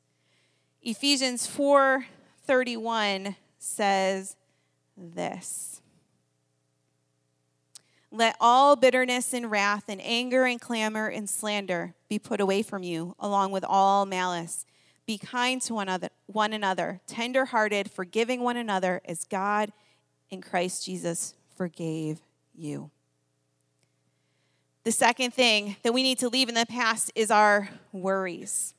Ephesians 0.83 1.47
4:31 1.47 3.37
says 3.59 4.37
this. 4.97 5.81
Let 8.11 8.37
all 8.41 8.77
bitterness 8.77 9.33
and 9.33 9.51
wrath 9.51 9.85
and 9.89 10.01
anger 10.03 10.45
and 10.45 10.61
clamor 10.61 11.09
and 11.09 11.31
slander 11.31 11.95
be 12.09 12.19
put 12.19 12.41
away 12.41 12.63
from 12.63 12.83
you, 12.83 13.15
along 13.19 13.53
with 13.53 13.65
all 13.65 14.05
malice. 14.05 14.67
Be 15.07 15.19
kind 15.19 15.61
to 15.63 15.75
one 15.75 15.89
another, 15.89 16.11
one 16.27 16.53
another, 16.53 17.01
tenderhearted, 17.07 17.91
forgiving 17.91 18.41
one 18.41 18.57
another 18.57 19.01
as 19.05 19.25
God 19.25 19.73
in 20.31 20.41
Christ 20.41 20.87
Jesus 20.87 21.35
forgave 21.57 22.21
you. 22.55 22.91
The 24.85 24.93
second 24.93 25.33
thing 25.33 25.77
that 25.83 25.93
we 25.93 26.03
need 26.03 26.19
to 26.19 26.29
leave 26.29 26.49
in 26.49 26.55
the 26.55 26.67
past 26.67 27.13
is 27.15 27.31
our 27.31 27.69
worries. 27.93 28.75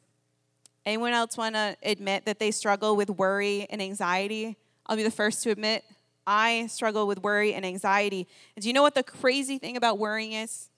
Anyone 0.86 1.14
else 1.14 1.38
want 1.38 1.56
to 1.56 1.78
admit 1.82 2.26
that 2.26 2.40
they 2.40 2.52
struggle 2.52 2.96
with 2.98 3.10
worry 3.10 3.66
and 3.70 3.82
anxiety? 3.82 4.58
I'll 4.86 4.98
be 4.98 5.04
the 5.04 5.12
first 5.12 5.44
to 5.44 5.52
admit 5.52 5.86
I 6.28 6.68
struggle 6.68 7.08
with 7.08 7.22
worry 7.22 7.54
and 7.54 7.66
anxiety. 7.66 8.28
And 8.56 8.64
do 8.64 8.68
you 8.68 8.74
know 8.74 8.82
what 8.82 8.96
the 8.96 9.04
crazy 9.04 9.58
thing 9.58 9.78
about 9.78 9.98
worrying 9.98 10.34
is? 10.34 10.70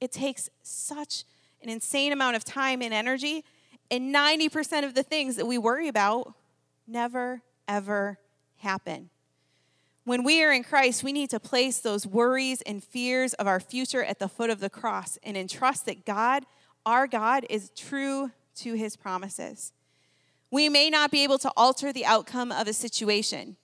It 0.00 0.12
takes 0.12 0.48
such 0.62 1.24
an 1.62 1.68
insane 1.68 2.12
amount 2.12 2.36
of 2.36 2.44
time 2.44 2.80
and 2.80 2.94
energy, 2.94 3.44
and 3.90 4.14
90% 4.14 4.84
of 4.84 4.94
the 4.94 5.02
things 5.02 5.36
that 5.36 5.46
we 5.46 5.58
worry 5.58 5.88
about 5.88 6.34
never, 6.86 7.42
ever 7.66 8.18
happen. 8.58 9.10
When 10.04 10.24
we 10.24 10.42
are 10.42 10.52
in 10.52 10.64
Christ, 10.64 11.04
we 11.04 11.12
need 11.12 11.30
to 11.30 11.40
place 11.40 11.78
those 11.78 12.06
worries 12.06 12.62
and 12.62 12.82
fears 12.82 13.34
of 13.34 13.46
our 13.46 13.60
future 13.60 14.02
at 14.02 14.18
the 14.18 14.28
foot 14.28 14.50
of 14.50 14.60
the 14.60 14.70
cross 14.70 15.18
and 15.22 15.36
entrust 15.36 15.86
that 15.86 16.06
God, 16.06 16.44
our 16.86 17.06
God, 17.06 17.46
is 17.50 17.70
true 17.76 18.30
to 18.56 18.74
his 18.74 18.96
promises. 18.96 19.72
We 20.50 20.68
may 20.68 20.90
not 20.90 21.10
be 21.10 21.22
able 21.22 21.38
to 21.38 21.52
alter 21.56 21.92
the 21.92 22.06
outcome 22.06 22.50
of 22.50 22.66
a 22.66 22.72
situation. 22.72 23.56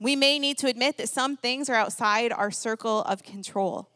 We 0.00 0.16
may 0.16 0.38
need 0.38 0.58
to 0.58 0.66
admit 0.66 0.96
that 0.96 1.08
some 1.08 1.36
things 1.36 1.68
are 1.68 1.76
outside 1.76 2.32
our 2.32 2.50
circle 2.50 3.02
of 3.02 3.22
control, 3.22 3.88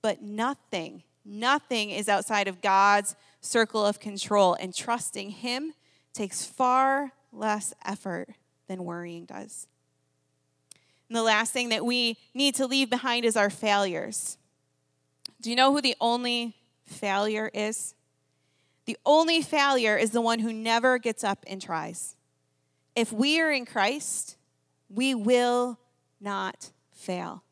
but 0.00 0.22
nothing, 0.22 1.02
nothing 1.24 1.90
is 1.90 2.08
outside 2.08 2.48
of 2.48 2.60
God's 2.60 3.16
circle 3.40 3.84
of 3.84 4.00
control. 4.00 4.54
And 4.54 4.74
trusting 4.74 5.30
Him 5.30 5.74
takes 6.12 6.44
far 6.44 7.12
less 7.32 7.74
effort 7.84 8.28
than 8.68 8.84
worrying 8.84 9.24
does. 9.24 9.66
And 11.08 11.16
the 11.16 11.22
last 11.22 11.52
thing 11.52 11.68
that 11.68 11.84
we 11.84 12.16
need 12.32 12.54
to 12.56 12.66
leave 12.66 12.90
behind 12.90 13.24
is 13.24 13.36
our 13.36 13.50
failures. 13.50 14.38
Do 15.40 15.50
you 15.50 15.56
know 15.56 15.72
who 15.72 15.80
the 15.80 15.96
only 16.00 16.56
failure 16.86 17.50
is? 17.52 17.94
The 18.86 18.96
only 19.04 19.42
failure 19.42 19.96
is 19.96 20.10
the 20.10 20.20
one 20.20 20.38
who 20.38 20.52
never 20.52 20.98
gets 20.98 21.24
up 21.24 21.44
and 21.46 21.60
tries. 21.60 22.16
If 22.94 23.12
we 23.12 23.40
are 23.40 23.50
in 23.50 23.66
Christ, 23.66 24.36
we 24.88 25.14
will 25.14 25.78
not 26.20 26.70
fail. 26.92 27.42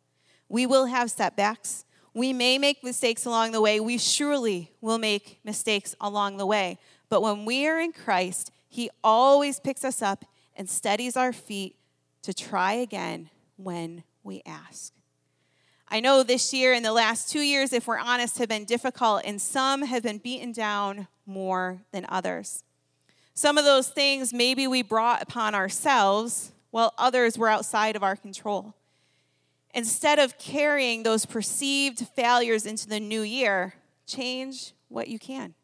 We 0.49 0.67
will 0.67 0.87
have 0.87 1.11
setbacks. 1.11 1.85
We 2.14 2.33
may 2.33 2.59
make 2.59 2.85
mistakes 2.85 3.25
along 3.25 3.52
the 3.52 3.61
way. 3.61 3.81
We 3.81 3.99
surely 3.99 4.73
will 4.81 4.99
make 4.99 5.40
mistakes 5.45 5.95
along 6.00 6.37
the 6.37 6.47
way. 6.47 6.78
But 7.09 7.23
when 7.23 7.45
we 7.45 7.66
are 7.66 7.81
in 7.81 7.92
Christ, 7.92 8.50
He 8.69 8.90
always 9.02 9.61
picks 9.61 9.85
us 9.85 10.02
up 10.02 10.25
and 10.54 10.69
steadies 10.69 11.16
our 11.16 11.33
feet 11.33 11.76
to 12.23 12.35
try 12.35 12.75
again 12.75 13.31
when 13.57 14.04
we 14.23 14.42
ask. 14.47 14.92
I 15.88 16.00
know 16.00 16.23
this 16.23 16.54
year 16.54 16.73
and 16.73 16.85
the 16.85 16.92
last 16.92 17.31
two 17.31 17.40
years, 17.40 17.73
if 17.73 17.87
we're 17.87 17.99
honest, 17.99 18.38
have 18.38 18.49
been 18.49 18.64
difficult, 18.64 19.23
and 19.25 19.40
some 19.40 19.83
have 19.83 20.02
been 20.02 20.19
beaten 20.19 20.52
down 20.52 21.07
more 21.26 21.83
than 21.92 22.07
others. 22.09 22.64
Some 23.35 23.59
of 23.59 23.64
those 23.64 23.88
things 23.88 24.33
maybe 24.33 24.66
we 24.66 24.83
brought 24.83 25.23
upon 25.23 25.54
ourselves, 25.54 26.52
while 26.71 26.95
others 26.97 27.37
were 27.37 27.49
outside 27.49 27.97
of 27.97 28.02
our 28.02 28.16
control. 28.16 28.75
Instead 29.75 30.19
of 30.19 30.38
carrying 30.38 31.02
those 31.02 31.25
perceived 31.25 32.07
failures 32.14 32.67
into 32.67 32.87
the 32.87 33.00
new 33.00 33.23
year, 33.23 33.75
change 34.07 34.73
what 34.88 35.09
you 35.09 35.19
can. 35.19 35.55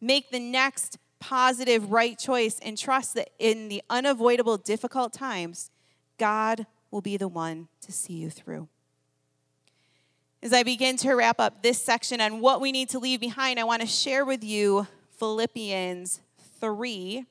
Make 0.00 0.30
the 0.30 0.40
next 0.40 0.98
positive, 1.20 1.90
right 1.90 2.18
choice 2.18 2.58
and 2.60 2.76
trust 2.76 3.14
that 3.14 3.30
in 3.38 3.68
the 3.68 3.82
unavoidable 3.88 4.56
difficult 4.56 5.12
times, 5.12 5.70
God 6.18 6.66
will 6.90 7.00
be 7.00 7.16
the 7.16 7.28
one 7.28 7.68
to 7.82 7.92
see 7.92 8.14
you 8.14 8.30
through. 8.30 8.68
As 10.42 10.52
I 10.52 10.62
begin 10.62 10.96
to 10.98 11.14
wrap 11.14 11.40
up 11.40 11.62
this 11.62 11.82
section 11.82 12.20
on 12.20 12.40
what 12.40 12.60
we 12.60 12.70
need 12.70 12.88
to 12.90 12.98
leave 12.98 13.20
behind, 13.20 13.58
I 13.58 13.64
want 13.64 13.82
to 13.82 13.88
share 13.88 14.24
with 14.24 14.44
you 14.44 14.86
Philippians 15.18 16.20
3, 16.60 17.26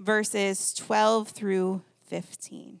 verses 0.00 0.74
12 0.74 1.28
through 1.28 1.82
15. 2.08 2.80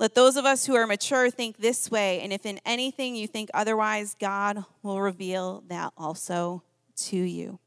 Let 0.00 0.14
those 0.14 0.38
of 0.38 0.46
us 0.46 0.64
who 0.64 0.74
are 0.76 0.86
mature 0.86 1.28
think 1.28 1.58
this 1.58 1.90
way, 1.90 2.22
and 2.22 2.32
if 2.32 2.46
in 2.46 2.58
anything 2.64 3.14
you 3.14 3.26
think 3.26 3.50
otherwise, 3.52 4.16
God 4.18 4.64
will 4.82 4.98
reveal 4.98 5.62
that 5.68 5.92
also 5.94 6.62
to 6.96 7.18
you. 7.18 7.58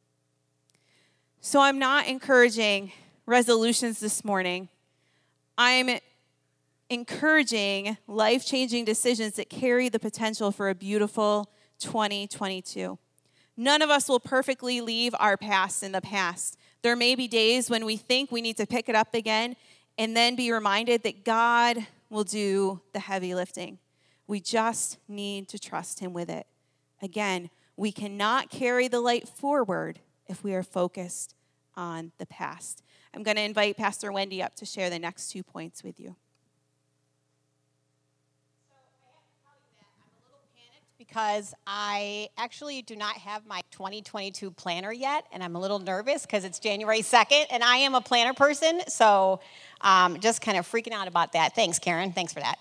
So 1.41 1.61
I'm 1.61 1.77
not 1.77 2.07
encouraging 2.07 2.91
resolutions 3.27 3.99
this 3.99 4.25
morning. 4.25 4.69
I'm 5.59 5.99
encouraging 6.89 7.97
life 8.07 8.47
changing 8.47 8.85
decisions 8.85 9.35
that 9.35 9.51
carry 9.51 9.87
the 9.87 9.99
potential 9.99 10.51
for 10.51 10.69
a 10.69 10.75
beautiful 10.75 11.51
2022. 11.77 12.97
None 13.55 13.81
of 13.83 13.91
us 13.91 14.09
will 14.09 14.19
perfectly 14.19 14.81
leave 14.81 15.13
our 15.19 15.37
past 15.37 15.83
in 15.83 15.91
the 15.91 16.01
past. 16.01 16.57
There 16.81 16.95
may 16.95 17.13
be 17.13 17.27
days 17.27 17.69
when 17.69 17.85
we 17.85 17.95
think 17.95 18.31
we 18.31 18.41
need 18.41 18.57
to 18.57 18.65
pick 18.65 18.89
it 18.89 18.95
up 18.95 19.13
again 19.13 19.55
and 19.99 20.17
then 20.17 20.35
be 20.35 20.51
reminded 20.51 21.03
that 21.03 21.23
God 21.23 21.85
will 22.13 22.23
do 22.23 22.79
the 22.93 22.99
heavy 22.99 23.33
lifting. 23.33 23.79
We 24.27 24.39
just 24.39 24.99
need 25.07 25.49
to 25.49 25.59
trust 25.59 25.99
Him 25.99 26.13
with 26.13 26.29
it. 26.29 26.45
Again, 27.01 27.49
we 27.75 27.91
cannot 27.91 28.51
carry 28.51 28.87
the 28.87 29.01
light 29.01 29.27
forward 29.27 29.99
if 30.27 30.43
we 30.43 30.53
are 30.53 30.63
focused 30.63 31.33
on 31.75 32.11
the 32.19 32.27
past. 32.27 32.83
I'm 33.13 33.23
going 33.23 33.37
to 33.37 33.43
invite 33.43 33.77
Pastor 33.77 34.11
Wendy 34.11 34.43
up 34.43 34.53
to 34.55 34.65
share 34.65 34.89
the 34.89 34.99
next 34.99 35.29
two 35.29 35.43
points 35.43 35.83
with 35.83 35.99
you. 35.99 36.15
Because 41.13 41.53
I 41.67 42.29
actually 42.39 42.81
do 42.81 42.95
not 42.95 43.15
have 43.17 43.45
my 43.45 43.61
2022 43.69 44.49
planner 44.49 44.91
yet, 44.91 45.23
and 45.31 45.43
I'm 45.43 45.55
a 45.55 45.59
little 45.59 45.77
nervous 45.77 46.23
because 46.23 46.43
it's 46.43 46.57
January 46.57 47.01
2nd, 47.01 47.45
and 47.51 47.63
I 47.63 47.77
am 47.77 47.93
a 47.93 48.01
planner 48.01 48.33
person, 48.33 48.81
so 48.87 49.39
um, 49.81 50.19
just 50.19 50.41
kind 50.41 50.57
of 50.57 50.67
freaking 50.67 50.91
out 50.91 51.07
about 51.07 51.33
that. 51.33 51.53
Thanks, 51.53 51.77
Karen. 51.77 52.13
Thanks 52.13 52.33
for 52.33 52.39
that. 52.39 52.57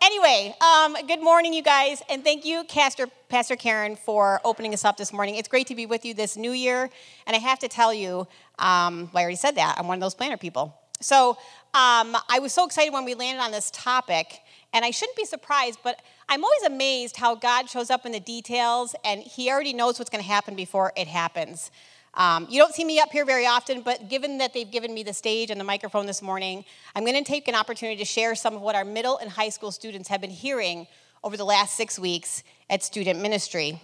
Anyway, 0.00 0.54
um, 0.60 0.96
good 1.08 1.20
morning, 1.20 1.52
you 1.52 1.64
guys, 1.64 2.00
and 2.08 2.22
thank 2.22 2.44
you, 2.44 2.62
Pastor, 2.68 3.08
Pastor 3.28 3.56
Karen, 3.56 3.96
for 3.96 4.40
opening 4.44 4.72
us 4.72 4.84
up 4.84 4.96
this 4.96 5.12
morning. 5.12 5.34
It's 5.34 5.48
great 5.48 5.66
to 5.66 5.74
be 5.74 5.86
with 5.86 6.04
you 6.04 6.14
this 6.14 6.36
new 6.36 6.52
year, 6.52 6.88
and 7.26 7.34
I 7.34 7.40
have 7.40 7.58
to 7.58 7.68
tell 7.68 7.92
you, 7.92 8.28
um, 8.60 9.10
well, 9.12 9.16
I 9.16 9.22
already 9.22 9.34
said 9.34 9.56
that, 9.56 9.74
I'm 9.80 9.88
one 9.88 9.96
of 9.96 10.00
those 10.00 10.14
planner 10.14 10.36
people. 10.36 10.78
So 11.00 11.30
um, 11.74 12.16
I 12.30 12.38
was 12.40 12.52
so 12.52 12.64
excited 12.66 12.92
when 12.92 13.04
we 13.04 13.14
landed 13.14 13.42
on 13.42 13.50
this 13.50 13.68
topic, 13.72 14.42
and 14.72 14.84
I 14.84 14.92
shouldn't 14.92 15.16
be 15.16 15.24
surprised, 15.24 15.80
but 15.82 16.00
I'm 16.28 16.42
always 16.42 16.62
amazed 16.64 17.16
how 17.16 17.36
God 17.36 17.70
shows 17.70 17.88
up 17.88 18.04
in 18.04 18.10
the 18.10 18.18
details, 18.18 18.96
and 19.04 19.22
He 19.22 19.48
already 19.48 19.72
knows 19.72 19.98
what's 19.98 20.10
going 20.10 20.22
to 20.22 20.28
happen 20.28 20.56
before 20.56 20.92
it 20.96 21.06
happens. 21.06 21.70
Um, 22.14 22.48
you 22.50 22.58
don't 22.58 22.74
see 22.74 22.84
me 22.84 22.98
up 22.98 23.10
here 23.12 23.24
very 23.24 23.46
often, 23.46 23.80
but 23.80 24.08
given 24.08 24.38
that 24.38 24.52
they've 24.52 24.70
given 24.70 24.92
me 24.92 25.04
the 25.04 25.12
stage 25.12 25.50
and 25.50 25.60
the 25.60 25.64
microphone 25.64 26.04
this 26.04 26.22
morning, 26.22 26.64
I'm 26.96 27.04
going 27.04 27.22
to 27.22 27.22
take 27.22 27.46
an 27.46 27.54
opportunity 27.54 27.98
to 27.98 28.04
share 28.04 28.34
some 28.34 28.54
of 28.54 28.60
what 28.60 28.74
our 28.74 28.84
middle 28.84 29.18
and 29.18 29.30
high 29.30 29.50
school 29.50 29.70
students 29.70 30.08
have 30.08 30.20
been 30.20 30.30
hearing 30.30 30.88
over 31.22 31.36
the 31.36 31.44
last 31.44 31.76
six 31.76 31.96
weeks 31.96 32.42
at 32.68 32.82
student 32.82 33.20
ministry. 33.20 33.80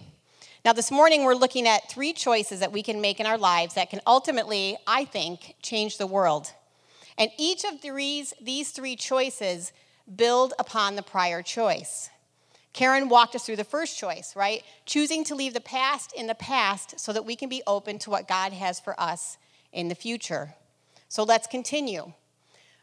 Now, 0.65 0.73
this 0.73 0.91
morning, 0.91 1.23
we're 1.23 1.35
looking 1.35 1.65
at 1.65 1.89
three 1.89 2.11
choices 2.11 2.59
that 2.59 2.73
we 2.73 2.83
can 2.83 2.99
make 2.99 3.21
in 3.21 3.25
our 3.25 3.37
lives 3.37 3.75
that 3.75 3.89
can 3.89 4.01
ultimately, 4.05 4.75
I 4.85 5.05
think, 5.05 5.55
change 5.61 5.97
the 5.97 6.07
world. 6.07 6.51
And 7.17 7.31
each 7.37 7.63
of 7.63 7.81
these, 7.81 8.33
these 8.41 8.71
three 8.71 8.97
choices 8.97 9.71
build 10.13 10.53
upon 10.59 10.97
the 10.97 11.03
prior 11.03 11.41
choice. 11.41 12.09
Karen 12.73 13.07
walked 13.07 13.35
us 13.35 13.45
through 13.45 13.55
the 13.55 13.63
first 13.63 13.97
choice, 13.97 14.35
right? 14.35 14.63
Choosing 14.85 15.23
to 15.25 15.35
leave 15.35 15.53
the 15.53 15.61
past 15.61 16.11
in 16.13 16.27
the 16.27 16.35
past 16.35 16.99
so 16.99 17.13
that 17.13 17.25
we 17.25 17.35
can 17.35 17.47
be 17.47 17.61
open 17.67 17.99
to 17.99 18.09
what 18.09 18.27
God 18.27 18.51
has 18.51 18.79
for 18.79 18.99
us 18.99 19.37
in 19.71 19.87
the 19.87 19.95
future. 19.95 20.55
So 21.07 21.23
let's 21.23 21.45
continue. 21.45 22.13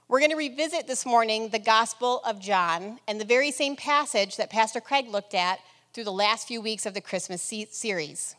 We're 0.07 0.21
going 0.21 0.31
to 0.31 0.37
revisit 0.37 0.87
this 0.87 1.05
morning 1.05 1.49
the 1.49 1.59
Gospel 1.59 2.21
of 2.25 2.41
John 2.41 3.01
and 3.09 3.21
the 3.21 3.25
very 3.25 3.51
same 3.51 3.75
passage 3.77 4.37
that 4.37 4.51
Pastor 4.51 4.81
Craig 4.81 5.09
looked 5.09 5.35
at 5.35 5.59
through 5.93 6.05
the 6.05 6.13
last 6.13 6.47
few 6.47 6.61
weeks 6.61 6.87
of 6.87 6.95
the 6.95 7.01
Christmas 7.01 7.43
series. 7.43 8.37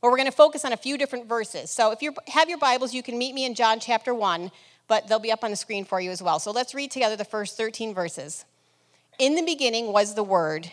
But 0.00 0.10
we're 0.10 0.16
going 0.16 0.30
to 0.30 0.36
focus 0.36 0.64
on 0.64 0.72
a 0.72 0.76
few 0.76 0.96
different 0.98 1.28
verses. 1.28 1.70
So 1.70 1.90
if 1.90 2.02
you 2.02 2.14
have 2.28 2.48
your 2.48 2.58
Bibles, 2.58 2.94
you 2.94 3.02
can 3.02 3.18
meet 3.18 3.34
me 3.34 3.44
in 3.44 3.54
John 3.54 3.80
chapter 3.80 4.14
1, 4.14 4.50
but 4.88 5.08
they'll 5.08 5.18
be 5.18 5.32
up 5.32 5.44
on 5.44 5.50
the 5.50 5.56
screen 5.56 5.84
for 5.84 6.00
you 6.00 6.10
as 6.10 6.22
well. 6.22 6.38
So 6.38 6.50
let's 6.50 6.74
read 6.74 6.90
together 6.90 7.16
the 7.16 7.24
first 7.24 7.56
13 7.56 7.94
verses. 7.94 8.44
In 9.18 9.34
the 9.34 9.42
beginning 9.42 9.92
was 9.92 10.14
the 10.14 10.24
Word 10.24 10.72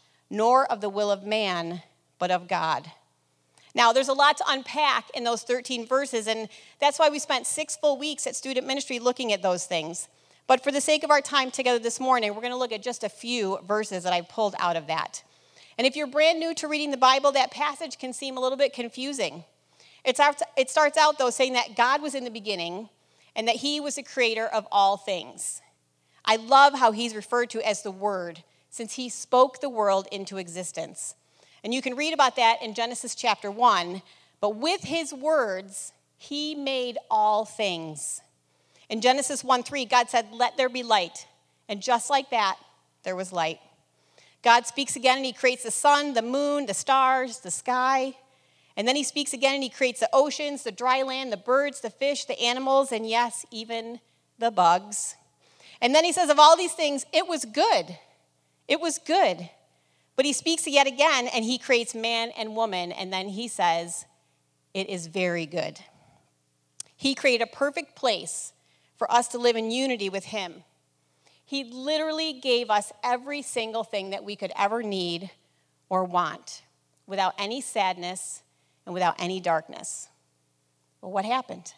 nor 0.31 0.65
of 0.71 0.81
the 0.81 0.89
will 0.89 1.11
of 1.11 1.25
man, 1.25 1.83
but 2.17 2.31
of 2.31 2.47
God. 2.47 2.89
Now, 3.75 3.91
there's 3.93 4.07
a 4.07 4.13
lot 4.13 4.37
to 4.37 4.45
unpack 4.47 5.09
in 5.13 5.23
those 5.23 5.43
13 5.43 5.85
verses, 5.85 6.27
and 6.27 6.49
that's 6.79 6.97
why 6.97 7.09
we 7.09 7.19
spent 7.19 7.45
six 7.45 7.75
full 7.75 7.97
weeks 7.97 8.25
at 8.25 8.35
student 8.35 8.65
ministry 8.65 8.97
looking 8.97 9.33
at 9.33 9.41
those 9.41 9.65
things. 9.65 10.07
But 10.47 10.63
for 10.63 10.71
the 10.71 10.81
sake 10.81 11.03
of 11.03 11.11
our 11.11 11.21
time 11.21 11.51
together 11.51 11.79
this 11.79 11.99
morning, 11.99 12.33
we're 12.33 12.41
going 12.41 12.53
to 12.53 12.57
look 12.57 12.71
at 12.71 12.81
just 12.81 13.03
a 13.03 13.09
few 13.09 13.59
verses 13.67 14.03
that 14.03 14.13
I 14.13 14.21
pulled 14.21 14.55
out 14.57 14.75
of 14.75 14.87
that. 14.87 15.23
And 15.77 15.85
if 15.85 15.95
you're 15.95 16.07
brand 16.07 16.39
new 16.39 16.53
to 16.55 16.67
reading 16.67 16.91
the 16.91 16.97
Bible, 16.97 17.31
that 17.33 17.51
passage 17.51 17.97
can 17.97 18.13
seem 18.13 18.37
a 18.37 18.41
little 18.41 18.57
bit 18.57 18.73
confusing. 18.73 19.43
It 20.03 20.15
starts, 20.15 20.43
it 20.57 20.69
starts 20.69 20.97
out, 20.97 21.17
though, 21.17 21.29
saying 21.29 21.53
that 21.53 21.75
God 21.75 22.01
was 22.01 22.15
in 22.15 22.23
the 22.23 22.31
beginning 22.31 22.89
and 23.35 23.47
that 23.47 23.57
He 23.57 23.79
was 23.79 23.95
the 23.95 24.03
creator 24.03 24.47
of 24.47 24.67
all 24.71 24.97
things. 24.97 25.61
I 26.25 26.37
love 26.37 26.73
how 26.73 26.91
He's 26.91 27.15
referred 27.15 27.49
to 27.51 27.65
as 27.65 27.83
the 27.83 27.91
Word 27.91 28.43
since 28.71 28.93
he 28.93 29.09
spoke 29.09 29.59
the 29.59 29.69
world 29.69 30.07
into 30.11 30.37
existence. 30.37 31.13
And 31.63 31.73
you 31.73 31.81
can 31.81 31.95
read 31.95 32.13
about 32.13 32.37
that 32.37 32.63
in 32.63 32.73
Genesis 32.73 33.13
chapter 33.13 33.51
1. 33.51 34.01
But 34.39 34.55
with 34.55 34.81
his 34.81 35.13
words, 35.13 35.93
he 36.17 36.55
made 36.55 36.97
all 37.11 37.45
things. 37.45 38.21
In 38.89 39.01
Genesis 39.01 39.43
1 39.43 39.63
3, 39.63 39.85
God 39.85 40.09
said, 40.09 40.27
Let 40.31 40.57
there 40.57 40.69
be 40.69 40.81
light. 40.81 41.27
And 41.69 41.81
just 41.81 42.09
like 42.09 42.31
that, 42.31 42.57
there 43.03 43.15
was 43.15 43.31
light. 43.31 43.59
God 44.41 44.65
speaks 44.65 44.95
again 44.95 45.17
and 45.17 45.25
he 45.25 45.33
creates 45.33 45.63
the 45.63 45.71
sun, 45.71 46.13
the 46.13 46.21
moon, 46.21 46.65
the 46.65 46.73
stars, 46.73 47.39
the 47.39 47.51
sky. 47.51 48.15
And 48.75 48.87
then 48.87 48.95
he 48.95 49.03
speaks 49.03 49.33
again 49.33 49.55
and 49.55 49.63
he 49.63 49.69
creates 49.69 49.99
the 49.99 50.09
oceans, 50.11 50.63
the 50.63 50.71
dry 50.71 51.03
land, 51.03 51.31
the 51.31 51.37
birds, 51.37 51.81
the 51.81 51.89
fish, 51.89 52.25
the 52.25 52.39
animals, 52.41 52.91
and 52.91 53.07
yes, 53.07 53.45
even 53.51 53.99
the 54.39 54.49
bugs. 54.49 55.15
And 55.81 55.93
then 55.93 56.03
he 56.03 56.11
says, 56.11 56.29
Of 56.29 56.39
all 56.39 56.57
these 56.57 56.73
things, 56.73 57.05
it 57.13 57.27
was 57.27 57.45
good. 57.45 57.97
It 58.71 58.79
was 58.79 58.99
good. 58.99 59.49
But 60.15 60.25
he 60.25 60.31
speaks 60.31 60.65
yet 60.65 60.87
again 60.87 61.27
and 61.27 61.43
he 61.43 61.57
creates 61.57 61.93
man 61.93 62.31
and 62.37 62.55
woman, 62.55 62.93
and 62.93 63.11
then 63.11 63.27
he 63.27 63.49
says, 63.49 64.05
It 64.73 64.89
is 64.89 65.07
very 65.07 65.45
good. 65.45 65.77
He 66.95 67.13
created 67.13 67.43
a 67.43 67.53
perfect 67.53 67.97
place 67.97 68.53
for 68.95 69.11
us 69.11 69.27
to 69.29 69.37
live 69.37 69.57
in 69.57 69.71
unity 69.71 70.07
with 70.07 70.23
him. 70.23 70.63
He 71.43 71.65
literally 71.65 72.31
gave 72.31 72.69
us 72.69 72.93
every 73.03 73.41
single 73.41 73.83
thing 73.83 74.11
that 74.11 74.23
we 74.23 74.37
could 74.37 74.53
ever 74.57 74.81
need 74.81 75.31
or 75.89 76.05
want 76.05 76.61
without 77.07 77.33
any 77.37 77.59
sadness 77.59 78.41
and 78.85 78.93
without 78.93 79.15
any 79.19 79.41
darkness. 79.41 80.07
Well, 81.01 81.11
what 81.11 81.25
happened? 81.25 81.73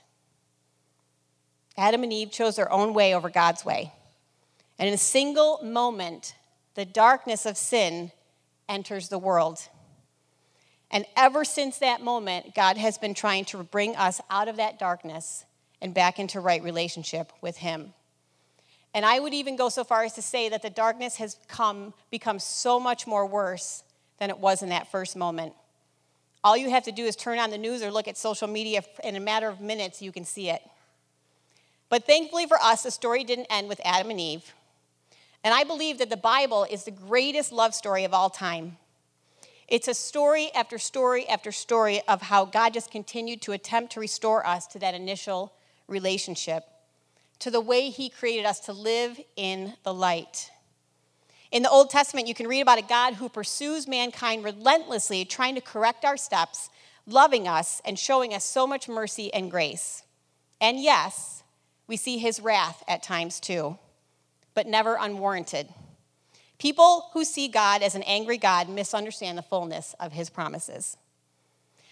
Adam 1.75 2.03
and 2.03 2.13
Eve 2.13 2.29
chose 2.29 2.55
their 2.55 2.71
own 2.71 2.93
way 2.93 3.15
over 3.15 3.31
God's 3.31 3.65
way. 3.65 3.91
And 4.77 4.87
in 4.87 4.93
a 4.93 4.99
single 4.99 5.59
moment, 5.63 6.35
the 6.75 6.85
darkness 6.85 7.45
of 7.45 7.57
sin 7.57 8.11
enters 8.67 9.09
the 9.09 9.19
world. 9.19 9.59
And 10.91 11.05
ever 11.15 11.43
since 11.43 11.79
that 11.79 12.01
moment, 12.01 12.53
God 12.55 12.77
has 12.77 12.97
been 12.97 13.13
trying 13.13 13.45
to 13.45 13.63
bring 13.63 13.95
us 13.95 14.21
out 14.29 14.47
of 14.47 14.57
that 14.57 14.79
darkness 14.79 15.45
and 15.81 15.93
back 15.93 16.19
into 16.19 16.39
right 16.39 16.63
relationship 16.63 17.33
with 17.41 17.57
Him. 17.57 17.93
And 18.93 19.05
I 19.05 19.19
would 19.19 19.33
even 19.33 19.55
go 19.55 19.69
so 19.69 19.83
far 19.83 20.03
as 20.03 20.13
to 20.13 20.21
say 20.21 20.49
that 20.49 20.61
the 20.61 20.69
darkness 20.69 21.15
has 21.15 21.37
come, 21.47 21.93
become 22.11 22.37
so 22.37 22.79
much 22.79 23.07
more 23.07 23.25
worse 23.25 23.83
than 24.19 24.29
it 24.29 24.37
was 24.37 24.61
in 24.61 24.69
that 24.69 24.91
first 24.91 25.15
moment. 25.15 25.53
All 26.43 26.55
you 26.55 26.69
have 26.69 26.83
to 26.83 26.91
do 26.91 27.05
is 27.05 27.15
turn 27.15 27.39
on 27.39 27.49
the 27.49 27.57
news 27.57 27.81
or 27.81 27.91
look 27.91 28.07
at 28.07 28.17
social 28.17 28.47
media. 28.47 28.83
In 29.03 29.15
a 29.15 29.19
matter 29.19 29.47
of 29.47 29.61
minutes, 29.61 30.01
you 30.01 30.11
can 30.11 30.25
see 30.25 30.49
it. 30.49 30.61
But 31.89 32.05
thankfully 32.05 32.45
for 32.45 32.57
us, 32.61 32.83
the 32.83 32.91
story 32.91 33.23
didn't 33.23 33.47
end 33.49 33.67
with 33.67 33.81
Adam 33.83 34.11
and 34.11 34.19
Eve. 34.19 34.53
And 35.43 35.53
I 35.53 35.63
believe 35.63 35.97
that 35.97 36.09
the 36.09 36.17
Bible 36.17 36.65
is 36.69 36.83
the 36.83 36.91
greatest 36.91 37.51
love 37.51 37.75
story 37.75 38.03
of 38.05 38.13
all 38.13 38.29
time. 38.29 38.77
It's 39.67 39.87
a 39.87 39.93
story 39.93 40.51
after 40.53 40.77
story 40.77 41.27
after 41.27 41.51
story 41.51 42.01
of 42.07 42.21
how 42.21 42.45
God 42.45 42.73
just 42.73 42.91
continued 42.91 43.41
to 43.43 43.51
attempt 43.53 43.93
to 43.93 43.99
restore 43.99 44.45
us 44.45 44.67
to 44.67 44.79
that 44.79 44.93
initial 44.93 45.53
relationship, 45.87 46.65
to 47.39 47.51
the 47.51 47.61
way 47.61 47.89
He 47.89 48.09
created 48.09 48.45
us 48.45 48.59
to 48.61 48.73
live 48.73 49.19
in 49.35 49.73
the 49.83 49.93
light. 49.93 50.51
In 51.51 51.61
the 51.61 51.69
Old 51.69 51.89
Testament, 51.89 52.27
you 52.27 52.33
can 52.33 52.47
read 52.47 52.61
about 52.61 52.79
a 52.79 52.83
God 52.83 53.15
who 53.15 53.29
pursues 53.29 53.87
mankind 53.87 54.43
relentlessly, 54.43 55.23
trying 55.23 55.55
to 55.55 55.61
correct 55.61 56.03
our 56.03 56.17
steps, 56.17 56.69
loving 57.05 57.47
us, 57.47 57.81
and 57.85 57.99
showing 57.99 58.33
us 58.33 58.43
so 58.43 58.65
much 58.65 58.89
mercy 58.89 59.33
and 59.33 59.51
grace. 59.51 60.03
And 60.59 60.79
yes, 60.79 61.43
we 61.87 61.97
see 61.97 62.17
his 62.17 62.39
wrath 62.39 62.83
at 62.87 63.03
times 63.03 63.39
too, 63.39 63.77
but 64.53 64.67
never 64.67 64.97
unwarranted. 64.99 65.67
People 66.59 67.09
who 67.13 67.25
see 67.25 67.47
God 67.47 67.81
as 67.81 67.95
an 67.95 68.03
angry 68.03 68.37
God 68.37 68.69
misunderstand 68.69 69.37
the 69.37 69.41
fullness 69.41 69.95
of 69.99 70.13
his 70.13 70.29
promises. 70.29 70.97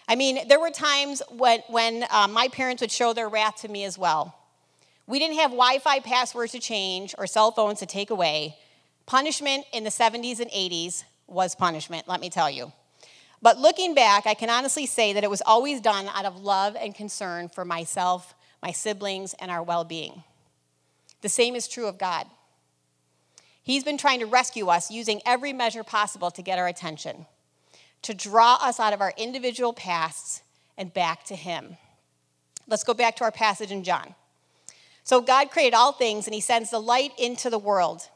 I 0.07 0.15
mean, 0.15 0.47
there 0.47 0.59
were 0.59 0.71
times 0.71 1.21
when, 1.29 1.61
when 1.67 2.05
uh, 2.09 2.27
my 2.27 2.47
parents 2.47 2.81
would 2.81 2.91
show 2.91 3.13
their 3.13 3.29
wrath 3.29 3.61
to 3.61 3.67
me 3.67 3.83
as 3.83 3.97
well. 3.97 4.37
We 5.07 5.19
didn't 5.19 5.37
have 5.37 5.51
Wi 5.51 5.79
Fi 5.79 5.99
passwords 5.99 6.53
to 6.53 6.59
change 6.59 7.15
or 7.17 7.27
cell 7.27 7.51
phones 7.51 7.79
to 7.79 7.85
take 7.85 8.09
away, 8.09 8.55
Punishment 9.05 9.65
in 9.73 9.83
the 9.83 9.89
70s 9.89 10.39
and 10.39 10.49
80s 10.51 11.03
was 11.27 11.55
punishment, 11.55 12.07
let 12.07 12.21
me 12.21 12.29
tell 12.29 12.49
you. 12.49 12.71
But 13.41 13.57
looking 13.57 13.95
back, 13.95 14.27
I 14.27 14.35
can 14.35 14.49
honestly 14.49 14.85
say 14.85 15.13
that 15.13 15.23
it 15.23 15.29
was 15.29 15.41
always 15.45 15.81
done 15.81 16.07
out 16.13 16.25
of 16.25 16.41
love 16.41 16.77
and 16.79 16.93
concern 16.93 17.49
for 17.49 17.65
myself, 17.65 18.33
my 18.61 18.71
siblings, 18.71 19.33
and 19.39 19.49
our 19.49 19.63
well 19.63 19.83
being. 19.83 20.23
The 21.21 21.27
same 21.29 21.55
is 21.55 21.67
true 21.67 21.87
of 21.87 21.97
God. 21.97 22.25
He's 23.63 23.83
been 23.83 23.97
trying 23.97 24.19
to 24.19 24.25
rescue 24.25 24.67
us 24.67 24.89
using 24.89 25.21
every 25.25 25.53
measure 25.53 25.83
possible 25.83 26.31
to 26.31 26.41
get 26.41 26.59
our 26.59 26.67
attention, 26.67 27.25
to 28.01 28.13
draw 28.13 28.55
us 28.61 28.79
out 28.79 28.93
of 28.93 29.01
our 29.01 29.13
individual 29.17 29.73
pasts 29.73 30.41
and 30.77 30.93
back 30.93 31.23
to 31.25 31.35
Him. 31.35 31.77
Let's 32.67 32.83
go 32.83 32.93
back 32.93 33.15
to 33.17 33.23
our 33.23 33.31
passage 33.31 33.71
in 33.71 33.83
John. 33.83 34.15
So, 35.03 35.21
God 35.21 35.51
created 35.51 35.75
all 35.75 35.91
things, 35.91 36.27
and 36.27 36.33
He 36.33 36.41
sends 36.41 36.69
the 36.69 36.79
light 36.79 37.11
into 37.17 37.49
the 37.49 37.59
world. 37.59 38.07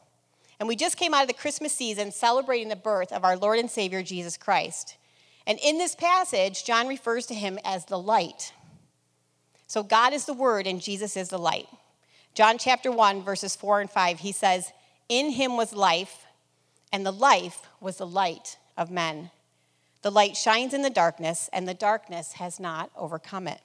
And 0.59 0.67
we 0.69 0.75
just 0.75 0.97
came 0.97 1.13
out 1.13 1.23
of 1.23 1.27
the 1.27 1.33
Christmas 1.33 1.73
season 1.73 2.11
celebrating 2.11 2.69
the 2.69 2.75
birth 2.75 3.11
of 3.11 3.23
our 3.23 3.35
Lord 3.37 3.59
and 3.59 3.69
Savior 3.69 4.01
Jesus 4.01 4.37
Christ. 4.37 4.95
And 5.45 5.59
in 5.63 5.77
this 5.77 5.95
passage, 5.95 6.63
John 6.63 6.87
refers 6.87 7.25
to 7.27 7.35
him 7.35 7.59
as 7.63 7.85
the 7.85 7.99
light. 7.99 8.53
So 9.67 9.83
God 9.83 10.13
is 10.13 10.25
the 10.25 10.33
Word 10.33 10.67
and 10.67 10.81
Jesus 10.81 11.17
is 11.17 11.29
the 11.29 11.37
light. 11.37 11.67
John 12.33 12.57
chapter 12.57 12.91
1, 12.91 13.23
verses 13.23 13.55
4 13.55 13.81
and 13.81 13.89
5, 13.89 14.19
he 14.19 14.31
says, 14.31 14.71
In 15.09 15.31
him 15.31 15.57
was 15.57 15.73
life, 15.73 16.25
and 16.91 17.05
the 17.05 17.11
life 17.11 17.61
was 17.79 17.97
the 17.97 18.07
light 18.07 18.57
of 18.77 18.89
men. 18.89 19.31
The 20.01 20.11
light 20.11 20.37
shines 20.37 20.73
in 20.73 20.81
the 20.81 20.89
darkness, 20.89 21.49
and 21.51 21.67
the 21.67 21.73
darkness 21.73 22.33
has 22.33 22.59
not 22.59 22.91
overcome 22.95 23.47
it. 23.47 23.61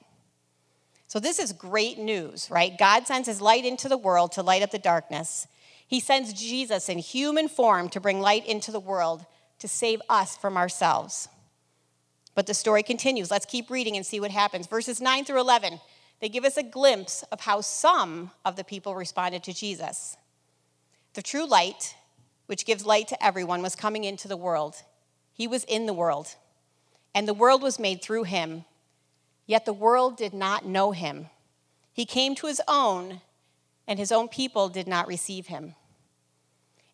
So, 1.07 1.19
this 1.19 1.39
is 1.39 1.53
great 1.53 1.99
news, 1.99 2.49
right? 2.51 2.79
God 2.79 3.07
sends 3.07 3.27
his 3.27 3.41
light 3.41 3.65
into 3.65 3.89
the 3.89 3.99
world 3.99 4.33
to 4.33 4.43
light 4.43 4.63
up 4.63 4.71
the 4.71 4.79
darkness. 4.79 5.49
He 5.87 5.99
sends 5.99 6.33
Jesus 6.33 6.89
in 6.89 6.99
human 6.99 7.49
form 7.49 7.89
to 7.89 8.01
bring 8.01 8.21
light 8.21 8.47
into 8.47 8.71
the 8.71 8.79
world 8.79 9.27
to 9.59 9.67
save 9.67 10.01
us 10.09 10.37
from 10.37 10.57
ourselves. 10.57 11.29
But 12.35 12.47
the 12.47 12.55
story 12.55 12.83
continues. 12.83 13.31
Let's 13.31 13.45
keep 13.45 13.71
reading 13.71 13.97
and 13.97 14.07
see 14.07 14.21
what 14.21 14.31
happens. 14.31 14.67
Verses 14.67 15.01
9 15.01 15.25
through 15.25 15.41
11, 15.41 15.81
they 16.21 16.29
give 16.29 16.45
us 16.45 16.57
a 16.57 16.63
glimpse 16.63 17.23
of 17.33 17.41
how 17.41 17.61
some 17.61 18.31
of 18.45 18.57
the 18.57 18.65
people 18.65 18.95
responded 18.95 19.43
to 19.45 19.53
Jesus. 19.53 20.17
The 21.15 21.23
true 21.23 21.47
light, 21.47 21.97
which 22.47 22.67
gives 22.67 22.87
light 22.87 23.09
to 23.09 23.25
everyone, 23.25 23.63
was 23.63 23.75
coming 23.75 24.05
into 24.05 24.29
the 24.29 24.37
world. 24.37 24.77
He 25.33 25.47
was 25.47 25.65
in 25.65 25.87
the 25.87 25.95
world, 25.95 26.37
and 27.15 27.27
the 27.27 27.35
world 27.35 27.63
was 27.63 27.79
made 27.79 28.03
through 28.03 28.25
him. 28.25 28.65
Yet 29.47 29.65
the 29.65 29.73
world 29.73 30.17
did 30.17 30.33
not 30.33 30.65
know 30.65 30.93
him. 30.93 31.27
He 31.93 32.05
came 32.05 32.35
to 32.37 32.47
his 32.47 32.63
own, 32.69 33.21
and 33.87 33.99
his 33.99 34.13
own 34.13 34.29
people 34.29 34.69
did 34.69 34.87
not 34.87 35.09
receive 35.09 35.49
him. 35.49 35.75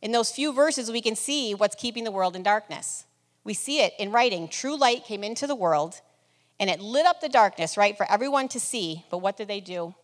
In 0.01 0.13
those 0.13 0.31
few 0.31 0.53
verses, 0.53 0.91
we 0.91 1.01
can 1.01 1.17
see 1.17 1.55
what's 1.55 1.75
keeping 1.75 2.05
the 2.05 2.11
world 2.11 2.37
in 2.37 2.43
darkness. 2.43 3.05
We 3.45 3.55
see 3.55 3.81
it 3.81 3.93
in 3.99 4.13
writing. 4.13 4.49
True 4.49 4.77
light 4.77 5.05
came 5.05 5.23
into 5.23 5.47
the 5.47 5.55
world, 5.55 6.01
and 6.59 6.71
it 6.71 6.81
lit 6.81 7.07
up 7.07 7.21
the 7.21 7.29
darkness, 7.29 7.77
right, 7.77 7.97
for 7.97 8.11
everyone 8.11 8.49
to 8.49 8.61
see. 8.61 9.05
But 9.11 9.19
what 9.19 9.37
did 9.37 9.49
they 9.49 9.61
do? 9.61 9.95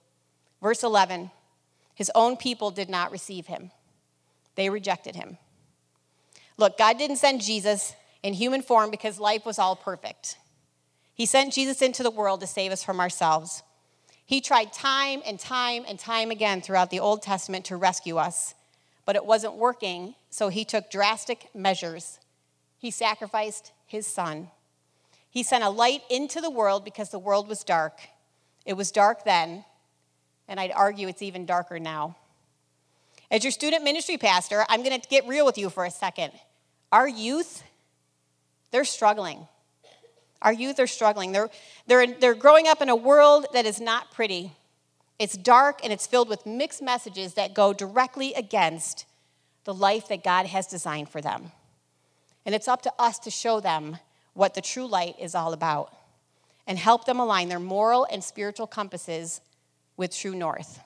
Verse 0.60 0.82
11 0.82 1.30
His 1.94 2.10
own 2.14 2.36
people 2.36 2.70
did 2.70 2.90
not 2.90 3.10
receive 3.10 3.46
him, 3.46 3.70
they 4.54 4.70
rejected 4.70 5.16
him. 5.16 5.38
Look, 6.56 6.78
God 6.78 6.98
didn't 6.98 7.16
send 7.16 7.40
Jesus 7.40 7.94
in 8.22 8.34
human 8.34 8.62
form 8.62 8.90
because 8.90 9.18
life 9.18 9.44
was 9.44 9.58
all 9.58 9.76
perfect. 9.76 10.36
He 11.14 11.26
sent 11.26 11.52
Jesus 11.52 11.82
into 11.82 12.02
the 12.02 12.10
world 12.10 12.40
to 12.40 12.46
save 12.46 12.72
us 12.72 12.84
from 12.84 13.00
ourselves. 13.00 13.62
He 14.24 14.40
tried 14.40 14.72
time 14.72 15.22
and 15.26 15.38
time 15.38 15.84
and 15.88 15.98
time 15.98 16.30
again 16.30 16.60
throughout 16.60 16.90
the 16.90 17.00
Old 17.00 17.22
Testament 17.22 17.64
to 17.66 17.76
rescue 17.76 18.16
us 18.16 18.54
but 19.04 19.16
it 19.16 19.24
wasn't 19.24 19.54
working, 19.56 20.14
so 20.30 20.48
he 20.48 20.64
took 20.64 20.90
drastic 20.90 21.48
measures. 21.54 22.18
He 22.78 22.90
sacrificed 22.90 23.72
his 23.86 24.06
son. 24.06 24.50
He 25.28 25.42
sent 25.42 25.64
a 25.64 25.70
light 25.70 26.02
into 26.10 26.40
the 26.40 26.50
world 26.50 26.84
because 26.84 27.10
the 27.10 27.18
world 27.18 27.48
was 27.48 27.64
dark. 27.64 28.00
It 28.64 28.74
was 28.74 28.92
dark 28.92 29.24
then, 29.24 29.64
and 30.46 30.60
I'd 30.60 30.72
argue 30.72 31.08
it's 31.08 31.22
even 31.22 31.46
darker 31.46 31.80
now. 31.80 32.16
As 33.32 33.42
your 33.42 33.50
student 33.50 33.82
ministry 33.82 34.18
pastor, 34.18 34.66
I'm 34.68 34.84
going 34.84 35.00
to 35.00 35.08
get 35.08 35.26
real 35.26 35.46
with 35.46 35.56
you 35.56 35.70
for 35.70 35.86
a 35.86 35.90
second. 35.90 36.32
Our 36.92 37.08
youth, 37.08 37.62
they're 38.70 38.84
struggling. 38.84 39.48
Our 40.42 40.52
youth 40.52 40.78
are 40.78 40.86
struggling. 40.86 41.32
They're, 41.32 41.48
they're, 41.86 42.06
they're 42.06 42.34
growing 42.34 42.68
up 42.68 42.82
in 42.82 42.90
a 42.90 42.94
world 42.94 43.46
that 43.54 43.64
is 43.64 43.80
not 43.80 44.12
pretty. 44.12 44.52
It's 45.18 45.34
dark 45.34 45.80
and 45.82 45.90
it's 45.94 46.06
filled 46.06 46.28
with 46.28 46.44
mixed 46.44 46.82
messages 46.82 47.32
that 47.34 47.54
go 47.54 47.72
directly 47.72 48.34
against 48.34 49.06
the 49.64 49.72
life 49.72 50.08
that 50.08 50.22
God 50.22 50.44
has 50.44 50.66
designed 50.66 51.08
for 51.08 51.22
them. 51.22 51.52
And 52.44 52.54
it's 52.54 52.68
up 52.68 52.82
to 52.82 52.92
us 52.98 53.18
to 53.20 53.30
show 53.30 53.60
them 53.60 53.96
what 54.34 54.52
the 54.52 54.60
true 54.60 54.86
light 54.86 55.14
is 55.18 55.34
all 55.34 55.54
about 55.54 55.96
and 56.66 56.78
help 56.78 57.06
them 57.06 57.18
align 57.18 57.48
their 57.48 57.58
moral 57.58 58.06
and 58.12 58.22
spiritual 58.22 58.66
compasses 58.66 59.40
with 59.96 60.14
true 60.14 60.34
north. 60.34 60.80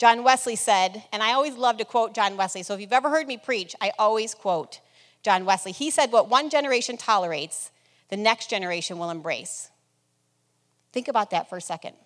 John 0.00 0.24
Wesley 0.24 0.56
said, 0.56 1.02
and 1.12 1.22
I 1.22 1.34
always 1.34 1.56
love 1.56 1.76
to 1.76 1.84
quote 1.84 2.14
John 2.14 2.38
Wesley, 2.38 2.62
so 2.62 2.72
if 2.72 2.80
you've 2.80 2.90
ever 2.90 3.10
heard 3.10 3.26
me 3.26 3.36
preach, 3.36 3.76
I 3.82 3.92
always 3.98 4.34
quote 4.34 4.80
John 5.22 5.44
Wesley. 5.44 5.72
He 5.72 5.90
said, 5.90 6.10
What 6.10 6.30
one 6.30 6.48
generation 6.48 6.96
tolerates, 6.96 7.70
the 8.08 8.16
next 8.16 8.48
generation 8.48 8.98
will 8.98 9.10
embrace. 9.10 9.68
Think 10.94 11.08
about 11.08 11.32
that 11.32 11.50
for 11.50 11.58
a 11.58 11.60
second. 11.60 11.96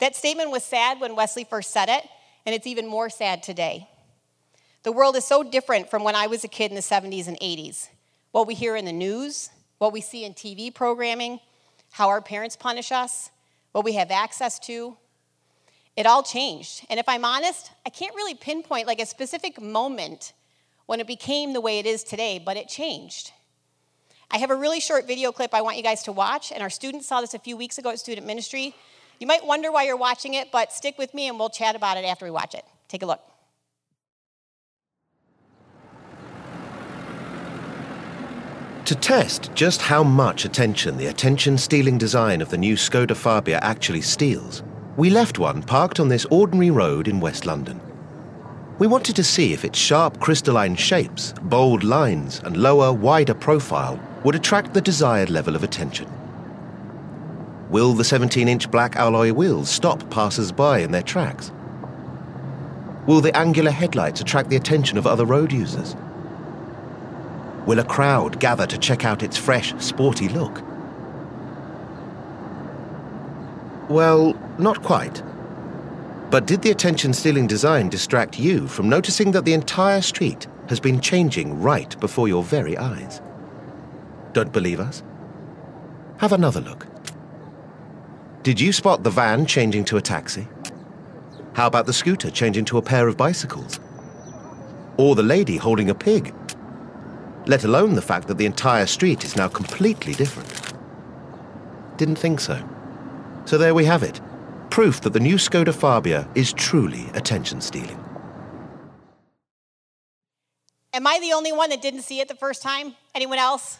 That 0.00 0.16
statement 0.16 0.50
was 0.50 0.64
sad 0.64 0.98
when 0.98 1.14
Wesley 1.14 1.44
first 1.44 1.70
said 1.70 1.88
it, 1.88 2.02
and 2.44 2.56
it's 2.56 2.66
even 2.66 2.88
more 2.88 3.08
sad 3.08 3.44
today. 3.44 3.88
The 4.82 4.90
world 4.90 5.14
is 5.14 5.24
so 5.24 5.44
different 5.44 5.90
from 5.90 6.02
when 6.02 6.16
I 6.16 6.26
was 6.26 6.42
a 6.42 6.48
kid 6.48 6.72
in 6.72 6.74
the 6.74 6.80
70s 6.80 7.28
and 7.28 7.38
80s. 7.38 7.88
What 8.32 8.48
we 8.48 8.54
hear 8.54 8.74
in 8.74 8.84
the 8.84 8.92
news, 8.92 9.50
what 9.78 9.92
we 9.92 10.00
see 10.00 10.24
in 10.24 10.34
TV 10.34 10.74
programming, 10.74 11.38
how 11.92 12.08
our 12.08 12.20
parents 12.20 12.56
punish 12.56 12.90
us, 12.90 13.30
what 13.70 13.84
we 13.84 13.92
have 13.92 14.10
access 14.10 14.58
to, 14.66 14.96
it 15.96 16.06
all 16.06 16.22
changed. 16.22 16.84
And 16.90 17.00
if 17.00 17.08
I'm 17.08 17.24
honest, 17.24 17.70
I 17.84 17.90
can't 17.90 18.14
really 18.14 18.34
pinpoint 18.34 18.86
like 18.86 19.00
a 19.00 19.06
specific 19.06 19.60
moment 19.60 20.32
when 20.84 21.00
it 21.00 21.06
became 21.06 21.52
the 21.52 21.60
way 21.60 21.78
it 21.78 21.86
is 21.86 22.04
today, 22.04 22.40
but 22.44 22.56
it 22.56 22.68
changed. 22.68 23.32
I 24.30 24.38
have 24.38 24.50
a 24.50 24.56
really 24.56 24.80
short 24.80 25.06
video 25.06 25.32
clip 25.32 25.54
I 25.54 25.62
want 25.62 25.76
you 25.76 25.82
guys 25.82 26.02
to 26.04 26.12
watch, 26.12 26.52
and 26.52 26.62
our 26.62 26.70
students 26.70 27.06
saw 27.06 27.20
this 27.20 27.34
a 27.34 27.38
few 27.38 27.56
weeks 27.56 27.78
ago 27.78 27.90
at 27.90 27.98
student 27.98 28.26
ministry. 28.26 28.74
You 29.18 29.26
might 29.26 29.46
wonder 29.46 29.72
why 29.72 29.84
you're 29.84 29.96
watching 29.96 30.34
it, 30.34 30.52
but 30.52 30.72
stick 30.72 30.98
with 30.98 31.14
me 31.14 31.28
and 31.28 31.38
we'll 31.38 31.48
chat 31.48 31.74
about 31.74 31.96
it 31.96 32.04
after 32.04 32.24
we 32.24 32.30
watch 32.30 32.54
it. 32.54 32.64
Take 32.88 33.02
a 33.02 33.06
look. 33.06 33.20
To 38.84 38.94
test 38.94 39.50
just 39.54 39.82
how 39.82 40.04
much 40.04 40.44
attention 40.44 40.96
the 40.96 41.06
attention 41.06 41.58
stealing 41.58 41.98
design 41.98 42.40
of 42.40 42.50
the 42.50 42.58
new 42.58 42.74
Skoda 42.76 43.16
Fabia 43.16 43.58
actually 43.60 44.02
steals, 44.02 44.62
we 44.96 45.10
left 45.10 45.38
one 45.38 45.62
parked 45.62 46.00
on 46.00 46.08
this 46.08 46.24
ordinary 46.26 46.70
road 46.70 47.06
in 47.06 47.20
West 47.20 47.44
London. 47.44 47.80
We 48.78 48.86
wanted 48.86 49.14
to 49.16 49.24
see 49.24 49.52
if 49.52 49.64
its 49.64 49.78
sharp 49.78 50.20
crystalline 50.20 50.74
shapes, 50.74 51.34
bold 51.42 51.84
lines, 51.84 52.40
and 52.44 52.56
lower, 52.56 52.92
wider 52.92 53.34
profile 53.34 54.00
would 54.24 54.34
attract 54.34 54.72
the 54.72 54.80
desired 54.80 55.28
level 55.28 55.54
of 55.54 55.62
attention. 55.62 56.10
Will 57.68 57.92
the 57.92 58.04
17 58.04 58.48
inch 58.48 58.70
black 58.70 58.96
alloy 58.96 59.32
wheels 59.32 59.68
stop 59.68 60.08
passers 60.08 60.50
by 60.50 60.78
in 60.78 60.92
their 60.92 61.02
tracks? 61.02 61.52
Will 63.06 63.20
the 63.20 63.36
angular 63.36 63.70
headlights 63.70 64.20
attract 64.22 64.48
the 64.48 64.56
attention 64.56 64.96
of 64.96 65.06
other 65.06 65.26
road 65.26 65.52
users? 65.52 65.94
Will 67.66 67.80
a 67.80 67.84
crowd 67.84 68.40
gather 68.40 68.66
to 68.66 68.78
check 68.78 69.04
out 69.04 69.22
its 69.22 69.36
fresh, 69.36 69.74
sporty 69.78 70.28
look? 70.28 70.62
Well, 73.88 74.34
not 74.58 74.82
quite. 74.82 75.22
But 76.30 76.46
did 76.46 76.62
the 76.62 76.70
attention 76.70 77.12
stealing 77.12 77.46
design 77.46 77.88
distract 77.88 78.38
you 78.38 78.66
from 78.66 78.88
noticing 78.88 79.30
that 79.32 79.44
the 79.44 79.54
entire 79.54 80.00
street 80.00 80.46
has 80.68 80.80
been 80.80 81.00
changing 81.00 81.60
right 81.60 81.98
before 82.00 82.26
your 82.26 82.42
very 82.42 82.76
eyes? 82.76 83.20
Don't 84.32 84.52
believe 84.52 84.80
us? 84.80 85.02
Have 86.18 86.32
another 86.32 86.60
look. 86.60 86.86
Did 88.42 88.60
you 88.60 88.72
spot 88.72 89.02
the 89.02 89.10
van 89.10 89.46
changing 89.46 89.84
to 89.86 89.96
a 89.96 90.02
taxi? 90.02 90.48
How 91.54 91.66
about 91.66 91.86
the 91.86 91.92
scooter 91.92 92.30
changing 92.30 92.64
to 92.66 92.78
a 92.78 92.82
pair 92.82 93.08
of 93.08 93.16
bicycles? 93.16 93.80
Or 94.96 95.14
the 95.14 95.22
lady 95.22 95.56
holding 95.56 95.90
a 95.90 95.94
pig? 95.94 96.34
Let 97.46 97.64
alone 97.64 97.94
the 97.94 98.02
fact 98.02 98.28
that 98.28 98.38
the 98.38 98.46
entire 98.46 98.86
street 98.86 99.24
is 99.24 99.36
now 99.36 99.48
completely 99.48 100.14
different. 100.14 100.74
Didn't 101.96 102.16
think 102.16 102.40
so. 102.40 102.62
So 103.44 103.56
there 103.58 103.74
we 103.74 103.84
have 103.84 104.02
it 104.02 104.20
proof 104.76 105.00
that 105.00 105.14
the 105.14 105.20
new 105.20 105.36
Skoda 105.36 105.72
Fabia 105.72 106.28
is 106.34 106.52
truly 106.52 107.06
attention 107.14 107.62
stealing. 107.62 107.98
Am 110.92 111.06
I 111.06 111.18
the 111.18 111.32
only 111.32 111.50
one 111.50 111.70
that 111.70 111.80
didn't 111.80 112.02
see 112.02 112.20
it 112.20 112.28
the 112.28 112.34
first 112.34 112.60
time? 112.60 112.94
Anyone 113.14 113.38
else? 113.38 113.78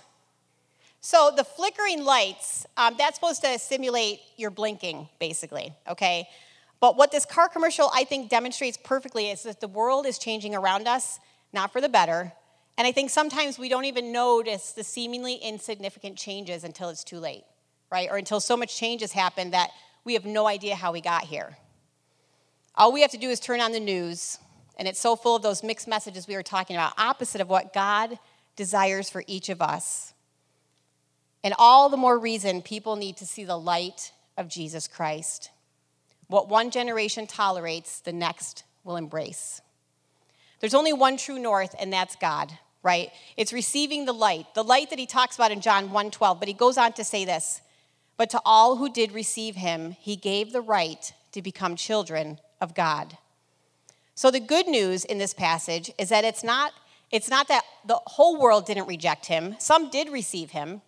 So 1.02 1.30
the 1.36 1.44
flickering 1.44 2.02
lights, 2.02 2.64
um, 2.78 2.94
that's 2.96 3.16
supposed 3.16 3.42
to 3.42 3.58
simulate 3.58 4.20
your 4.38 4.48
blinking, 4.48 5.10
basically, 5.20 5.74
okay? 5.86 6.30
But 6.80 6.96
what 6.96 7.12
this 7.12 7.26
car 7.26 7.50
commercial, 7.50 7.90
I 7.94 8.04
think, 8.04 8.30
demonstrates 8.30 8.78
perfectly 8.82 9.28
is 9.28 9.42
that 9.42 9.60
the 9.60 9.68
world 9.68 10.06
is 10.06 10.18
changing 10.18 10.54
around 10.54 10.88
us, 10.88 11.18
not 11.52 11.74
for 11.74 11.82
the 11.82 11.90
better. 11.90 12.32
And 12.78 12.86
I 12.86 12.92
think 12.92 13.10
sometimes 13.10 13.58
we 13.58 13.68
don't 13.68 13.84
even 13.84 14.12
notice 14.12 14.72
the 14.72 14.82
seemingly 14.82 15.34
insignificant 15.34 16.16
changes 16.16 16.64
until 16.64 16.88
it's 16.88 17.04
too 17.04 17.18
late, 17.18 17.44
right? 17.92 18.08
Or 18.10 18.16
until 18.16 18.40
so 18.40 18.56
much 18.56 18.78
change 18.78 19.02
has 19.02 19.12
happened 19.12 19.52
that 19.52 19.72
we 20.06 20.14
have 20.14 20.24
no 20.24 20.46
idea 20.46 20.76
how 20.76 20.92
we 20.92 21.00
got 21.00 21.24
here. 21.24 21.58
All 22.76 22.92
we 22.92 23.02
have 23.02 23.10
to 23.10 23.18
do 23.18 23.28
is 23.28 23.40
turn 23.40 23.60
on 23.60 23.72
the 23.72 23.80
news, 23.80 24.38
and 24.78 24.86
it's 24.86 25.00
so 25.00 25.16
full 25.16 25.34
of 25.34 25.42
those 25.42 25.64
mixed 25.64 25.88
messages 25.88 26.28
we 26.28 26.36
were 26.36 26.44
talking 26.44 26.76
about, 26.76 26.92
opposite 26.96 27.40
of 27.40 27.50
what 27.50 27.74
God 27.74 28.18
desires 28.54 29.10
for 29.10 29.24
each 29.26 29.48
of 29.48 29.60
us. 29.60 30.14
And 31.42 31.54
all 31.58 31.88
the 31.88 31.96
more 31.96 32.18
reason 32.18 32.62
people 32.62 32.94
need 32.94 33.16
to 33.16 33.26
see 33.26 33.44
the 33.44 33.58
light 33.58 34.12
of 34.36 34.48
Jesus 34.48 34.86
Christ. 34.86 35.50
What 36.28 36.48
one 36.48 36.70
generation 36.70 37.26
tolerates, 37.26 38.00
the 38.00 38.12
next 38.12 38.62
will 38.84 38.96
embrace. 38.96 39.60
There's 40.60 40.74
only 40.74 40.92
one 40.92 41.16
true 41.16 41.38
north, 41.38 41.74
and 41.80 41.92
that's 41.92 42.14
God, 42.16 42.56
right? 42.82 43.10
It's 43.36 43.52
receiving 43.52 44.04
the 44.04 44.12
light, 44.12 44.46
the 44.54 44.64
light 44.64 44.90
that 44.90 44.98
he 44.98 45.06
talks 45.06 45.34
about 45.34 45.50
in 45.50 45.60
John 45.60 45.90
1:12. 45.90 46.38
But 46.38 46.48
he 46.48 46.54
goes 46.54 46.78
on 46.78 46.92
to 46.94 47.04
say 47.04 47.24
this 47.24 47.60
but 48.16 48.30
to 48.30 48.40
all 48.44 48.76
who 48.76 48.90
did 48.90 49.12
receive 49.12 49.56
him, 49.56 49.92
he 49.92 50.16
gave 50.16 50.52
the 50.52 50.60
right 50.60 51.12
to 51.32 51.42
become 51.42 51.76
children 51.76 52.38
of 52.60 52.74
God. 52.74 53.18
So 54.14 54.30
the 54.30 54.40
good 54.40 54.66
news 54.66 55.04
in 55.04 55.18
this 55.18 55.34
passage 55.34 55.90
is 55.98 56.08
that 56.08 56.24
it's 56.24 56.42
not, 56.42 56.72
it's 57.10 57.28
not 57.28 57.48
that 57.48 57.64
the 57.86 58.00
whole 58.06 58.40
world 58.40 58.64
didn't 58.66 58.86
reject 58.86 59.26
him, 59.26 59.56
some 59.58 59.90
did 59.90 60.08
receive 60.08 60.50
him. 60.50 60.80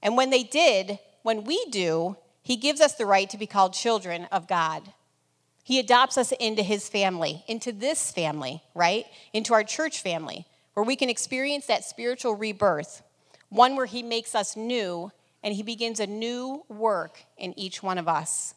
And 0.00 0.16
when 0.16 0.30
they 0.30 0.44
did, 0.44 1.00
when 1.22 1.44
we 1.44 1.64
do, 1.70 2.16
he 2.42 2.56
gives 2.56 2.80
us 2.80 2.94
the 2.94 3.06
right 3.06 3.28
to 3.30 3.36
be 3.36 3.46
called 3.46 3.72
children 3.72 4.28
of 4.30 4.46
God. 4.46 4.92
He 5.64 5.78
adopts 5.78 6.16
us 6.16 6.32
into 6.32 6.62
his 6.62 6.88
family, 6.88 7.44
into 7.46 7.72
this 7.72 8.10
family, 8.10 8.62
right? 8.74 9.04
Into 9.34 9.52
our 9.52 9.64
church 9.64 10.00
family, 10.00 10.46
where 10.72 10.84
we 10.84 10.96
can 10.96 11.10
experience 11.10 11.66
that 11.66 11.84
spiritual 11.84 12.36
rebirth, 12.36 13.02
one 13.50 13.76
where 13.76 13.86
he 13.86 14.02
makes 14.02 14.34
us 14.34 14.56
new 14.56 15.10
and 15.42 15.54
he 15.54 15.62
begins 15.62 16.00
a 16.00 16.06
new 16.06 16.64
work 16.68 17.22
in 17.36 17.58
each 17.58 17.82
one 17.82 17.98
of 17.98 18.08
us. 18.08 18.54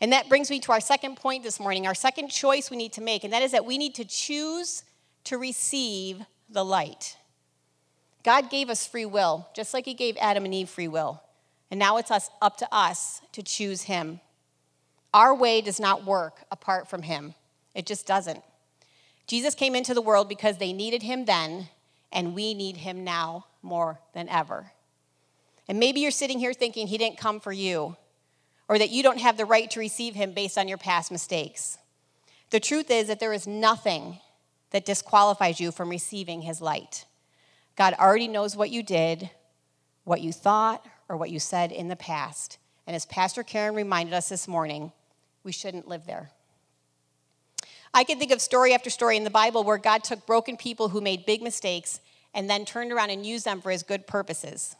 And 0.00 0.12
that 0.12 0.28
brings 0.28 0.50
me 0.50 0.60
to 0.60 0.72
our 0.72 0.80
second 0.80 1.16
point 1.16 1.42
this 1.42 1.60
morning, 1.60 1.86
our 1.86 1.94
second 1.94 2.28
choice 2.28 2.70
we 2.70 2.76
need 2.76 2.92
to 2.94 3.02
make, 3.02 3.22
and 3.22 3.32
that 3.32 3.42
is 3.42 3.52
that 3.52 3.66
we 3.66 3.78
need 3.78 3.94
to 3.96 4.04
choose 4.04 4.82
to 5.24 5.36
receive 5.36 6.24
the 6.48 6.64
light. 6.64 7.16
God 8.24 8.50
gave 8.50 8.70
us 8.70 8.86
free 8.86 9.06
will, 9.06 9.48
just 9.54 9.72
like 9.74 9.84
he 9.84 9.94
gave 9.94 10.16
Adam 10.20 10.44
and 10.44 10.54
Eve 10.54 10.68
free 10.68 10.88
will. 10.88 11.22
And 11.70 11.78
now 11.78 11.98
it's 11.98 12.10
us, 12.10 12.30
up 12.42 12.56
to 12.58 12.68
us 12.72 13.20
to 13.32 13.42
choose 13.42 13.82
him. 13.82 14.20
Our 15.12 15.34
way 15.34 15.60
does 15.60 15.80
not 15.80 16.04
work 16.04 16.44
apart 16.50 16.88
from 16.88 17.02
him, 17.02 17.34
it 17.74 17.86
just 17.86 18.06
doesn't. 18.06 18.42
Jesus 19.26 19.54
came 19.54 19.76
into 19.76 19.94
the 19.94 20.02
world 20.02 20.28
because 20.28 20.58
they 20.58 20.72
needed 20.72 21.02
him 21.04 21.24
then, 21.24 21.68
and 22.10 22.34
we 22.34 22.52
need 22.52 22.78
him 22.78 23.04
now 23.04 23.46
more 23.62 24.00
than 24.12 24.28
ever. 24.28 24.72
And 25.68 25.78
maybe 25.78 26.00
you're 26.00 26.10
sitting 26.10 26.38
here 26.38 26.52
thinking 26.52 26.86
he 26.86 26.98
didn't 26.98 27.18
come 27.18 27.40
for 27.40 27.52
you, 27.52 27.96
or 28.68 28.78
that 28.78 28.90
you 28.90 29.02
don't 29.02 29.20
have 29.20 29.36
the 29.36 29.44
right 29.44 29.70
to 29.70 29.80
receive 29.80 30.14
him 30.14 30.32
based 30.32 30.58
on 30.58 30.68
your 30.68 30.78
past 30.78 31.10
mistakes. 31.10 31.78
The 32.50 32.60
truth 32.60 32.90
is 32.90 33.08
that 33.08 33.20
there 33.20 33.32
is 33.32 33.46
nothing 33.46 34.18
that 34.70 34.84
disqualifies 34.84 35.60
you 35.60 35.70
from 35.72 35.88
receiving 35.88 36.42
his 36.42 36.60
light. 36.60 37.04
God 37.76 37.94
already 37.94 38.28
knows 38.28 38.56
what 38.56 38.70
you 38.70 38.82
did, 38.82 39.30
what 40.04 40.20
you 40.20 40.32
thought, 40.32 40.84
or 41.08 41.16
what 41.16 41.30
you 41.30 41.38
said 41.38 41.72
in 41.72 41.88
the 41.88 41.96
past. 41.96 42.58
And 42.86 42.96
as 42.96 43.06
Pastor 43.06 43.42
Karen 43.42 43.74
reminded 43.74 44.14
us 44.14 44.28
this 44.28 44.48
morning, 44.48 44.92
we 45.44 45.52
shouldn't 45.52 45.88
live 45.88 46.06
there. 46.06 46.30
I 47.92 48.04
can 48.04 48.18
think 48.18 48.30
of 48.30 48.40
story 48.40 48.72
after 48.72 48.90
story 48.90 49.16
in 49.16 49.24
the 49.24 49.30
Bible 49.30 49.64
where 49.64 49.78
God 49.78 50.04
took 50.04 50.26
broken 50.26 50.56
people 50.56 50.88
who 50.88 51.00
made 51.00 51.26
big 51.26 51.42
mistakes 51.42 52.00
and 52.34 52.48
then 52.48 52.64
turned 52.64 52.92
around 52.92 53.10
and 53.10 53.26
used 53.26 53.44
them 53.44 53.60
for 53.60 53.70
his 53.70 53.82
good 53.82 54.06
purposes. 54.06 54.76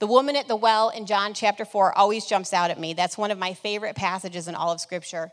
The 0.00 0.06
woman 0.06 0.34
at 0.34 0.48
the 0.48 0.56
well 0.56 0.88
in 0.88 1.04
John 1.04 1.34
chapter 1.34 1.66
4 1.66 1.96
always 1.96 2.24
jumps 2.24 2.54
out 2.54 2.70
at 2.70 2.80
me. 2.80 2.94
That's 2.94 3.18
one 3.18 3.30
of 3.30 3.38
my 3.38 3.52
favorite 3.52 3.96
passages 3.96 4.48
in 4.48 4.54
all 4.54 4.72
of 4.72 4.80
Scripture. 4.80 5.30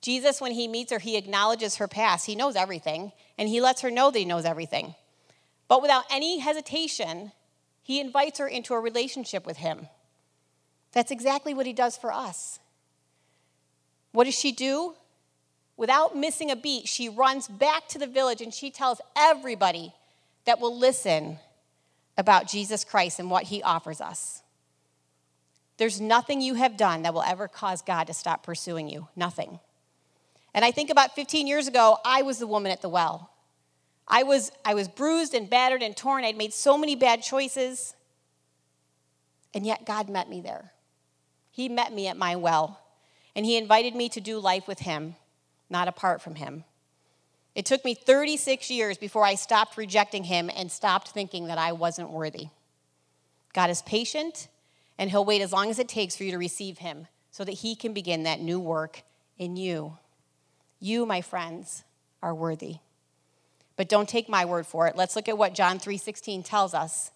Jesus, 0.00 0.40
when 0.40 0.52
he 0.52 0.66
meets 0.66 0.92
her, 0.92 0.98
he 0.98 1.16
acknowledges 1.16 1.76
her 1.76 1.86
past. 1.86 2.26
He 2.26 2.34
knows 2.34 2.56
everything, 2.56 3.12
and 3.38 3.48
he 3.48 3.60
lets 3.60 3.80
her 3.82 3.92
know 3.92 4.10
that 4.10 4.18
he 4.18 4.24
knows 4.24 4.44
everything. 4.44 4.96
But 5.68 5.82
without 5.82 6.04
any 6.10 6.40
hesitation, 6.40 7.30
he 7.82 8.00
invites 8.00 8.40
her 8.40 8.48
into 8.48 8.74
a 8.74 8.80
relationship 8.80 9.46
with 9.46 9.58
him. 9.58 9.88
That's 10.92 11.12
exactly 11.12 11.54
what 11.54 11.66
he 11.66 11.72
does 11.72 11.96
for 11.96 12.12
us. 12.12 12.58
What 14.10 14.24
does 14.24 14.38
she 14.38 14.50
do? 14.50 14.94
Without 15.76 16.16
missing 16.16 16.50
a 16.50 16.56
beat, 16.56 16.88
she 16.88 17.08
runs 17.08 17.46
back 17.46 17.86
to 17.88 18.00
the 18.00 18.06
village 18.08 18.40
and 18.40 18.52
she 18.52 18.70
tells 18.70 19.00
everybody 19.16 19.94
that 20.44 20.58
will 20.58 20.76
listen 20.76 21.38
about 22.18 22.48
Jesus 22.48 22.84
Christ 22.84 23.18
and 23.18 23.30
what 23.30 23.44
he 23.44 23.62
offers 23.62 24.02
us. 24.02 24.42
There's 25.78 26.00
nothing 26.00 26.40
you 26.40 26.54
have 26.54 26.76
done 26.76 27.02
that 27.02 27.14
will 27.14 27.22
ever 27.22 27.46
cause 27.46 27.80
God 27.80 28.08
to 28.08 28.12
stop 28.12 28.42
pursuing 28.42 28.90
you. 28.90 29.08
Nothing. 29.16 29.60
And 30.52 30.64
I 30.64 30.72
think 30.72 30.90
about 30.90 31.14
15 31.14 31.46
years 31.46 31.68
ago, 31.68 31.98
I 32.04 32.22
was 32.22 32.38
the 32.38 32.46
woman 32.46 32.72
at 32.72 32.82
the 32.82 32.88
well. 32.88 33.30
I 34.08 34.24
was, 34.24 34.50
I 34.64 34.74
was 34.74 34.88
bruised 34.88 35.34
and 35.34 35.48
battered 35.48 35.82
and 35.82 35.96
torn. 35.96 36.24
I'd 36.24 36.36
made 36.36 36.52
so 36.52 36.76
many 36.76 36.96
bad 36.96 37.22
choices. 37.22 37.94
And 39.54 39.64
yet, 39.64 39.86
God 39.86 40.08
met 40.08 40.28
me 40.28 40.40
there. 40.40 40.72
He 41.52 41.68
met 41.68 41.92
me 41.92 42.08
at 42.08 42.16
my 42.16 42.34
well. 42.34 42.80
And 43.36 43.46
He 43.46 43.56
invited 43.56 43.94
me 43.94 44.08
to 44.10 44.20
do 44.20 44.40
life 44.40 44.66
with 44.66 44.80
Him, 44.80 45.14
not 45.70 45.86
apart 45.86 46.20
from 46.20 46.34
Him. 46.34 46.64
It 47.54 47.66
took 47.66 47.84
me 47.84 47.94
36 47.94 48.70
years 48.70 48.98
before 48.98 49.24
I 49.24 49.34
stopped 49.34 49.76
rejecting 49.76 50.24
him 50.24 50.50
and 50.54 50.70
stopped 50.70 51.08
thinking 51.08 51.46
that 51.48 51.58
I 51.58 51.72
wasn't 51.72 52.10
worthy. 52.10 52.48
God 53.52 53.70
is 53.70 53.82
patient, 53.82 54.48
and 54.98 55.10
he'll 55.10 55.24
wait 55.24 55.42
as 55.42 55.52
long 55.52 55.70
as 55.70 55.78
it 55.78 55.88
takes 55.88 56.16
for 56.16 56.24
you 56.24 56.30
to 56.30 56.38
receive 56.38 56.78
him 56.78 57.06
so 57.30 57.44
that 57.44 57.52
he 57.52 57.74
can 57.74 57.92
begin 57.92 58.22
that 58.24 58.40
new 58.40 58.60
work 58.60 59.02
in 59.38 59.56
you. 59.56 59.98
You, 60.80 61.06
my 61.06 61.20
friends, 61.20 61.84
are 62.22 62.34
worthy. 62.34 62.76
But 63.76 63.88
don't 63.88 64.08
take 64.08 64.28
my 64.28 64.44
word 64.44 64.66
for 64.66 64.88
it. 64.88 64.96
Let's 64.96 65.16
look 65.16 65.28
at 65.28 65.38
what 65.38 65.54
John 65.54 65.78
3:16 65.78 66.42
tells 66.42 66.74
us. 66.74 67.10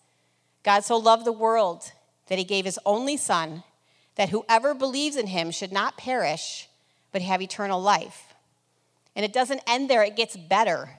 God 0.62 0.84
so 0.84 0.96
loved 0.96 1.24
the 1.24 1.32
world 1.32 1.92
that 2.28 2.38
he 2.38 2.44
gave 2.44 2.64
his 2.64 2.78
only 2.86 3.16
son 3.16 3.64
that 4.14 4.28
whoever 4.28 4.74
believes 4.74 5.16
in 5.16 5.26
him 5.26 5.50
should 5.50 5.72
not 5.72 5.96
perish 5.96 6.68
but 7.10 7.22
have 7.22 7.42
eternal 7.42 7.80
life. 7.80 8.31
And 9.14 9.24
it 9.24 9.32
doesn't 9.32 9.62
end 9.66 9.90
there, 9.90 10.02
it 10.02 10.16
gets 10.16 10.36
better. 10.36 10.90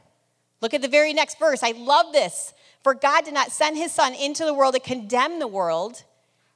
Look 0.62 0.74
at 0.74 0.82
the 0.82 0.88
very 0.88 1.14
next 1.14 1.40
verse. 1.40 1.64
I 1.64 1.72
love 1.72 2.14
this. 2.14 2.54
For 2.84 2.94
God 2.94 3.26
did 3.26 3.34
not 3.34 3.52
send 3.52 3.78
his 3.78 3.92
Son 3.92 4.14
into 4.14 4.46
the 4.46 4.54
world 4.54 4.76
to 4.76 4.80
condemn 4.80 5.40
the 5.40 5.48
world, 5.48 6.04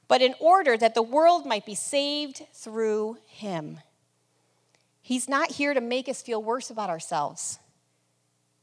but 0.08 0.22
in 0.22 0.34
order 0.40 0.76
that 0.76 0.94
the 0.94 1.02
world 1.02 1.46
might 1.46 1.66
be 1.66 1.74
saved 1.74 2.42
through 2.52 3.18
him. 3.26 3.80
He's 5.02 5.28
not 5.28 5.52
here 5.52 5.72
to 5.72 5.80
make 5.80 6.08
us 6.08 6.22
feel 6.22 6.42
worse 6.42 6.70
about 6.70 6.90
ourselves. 6.90 7.58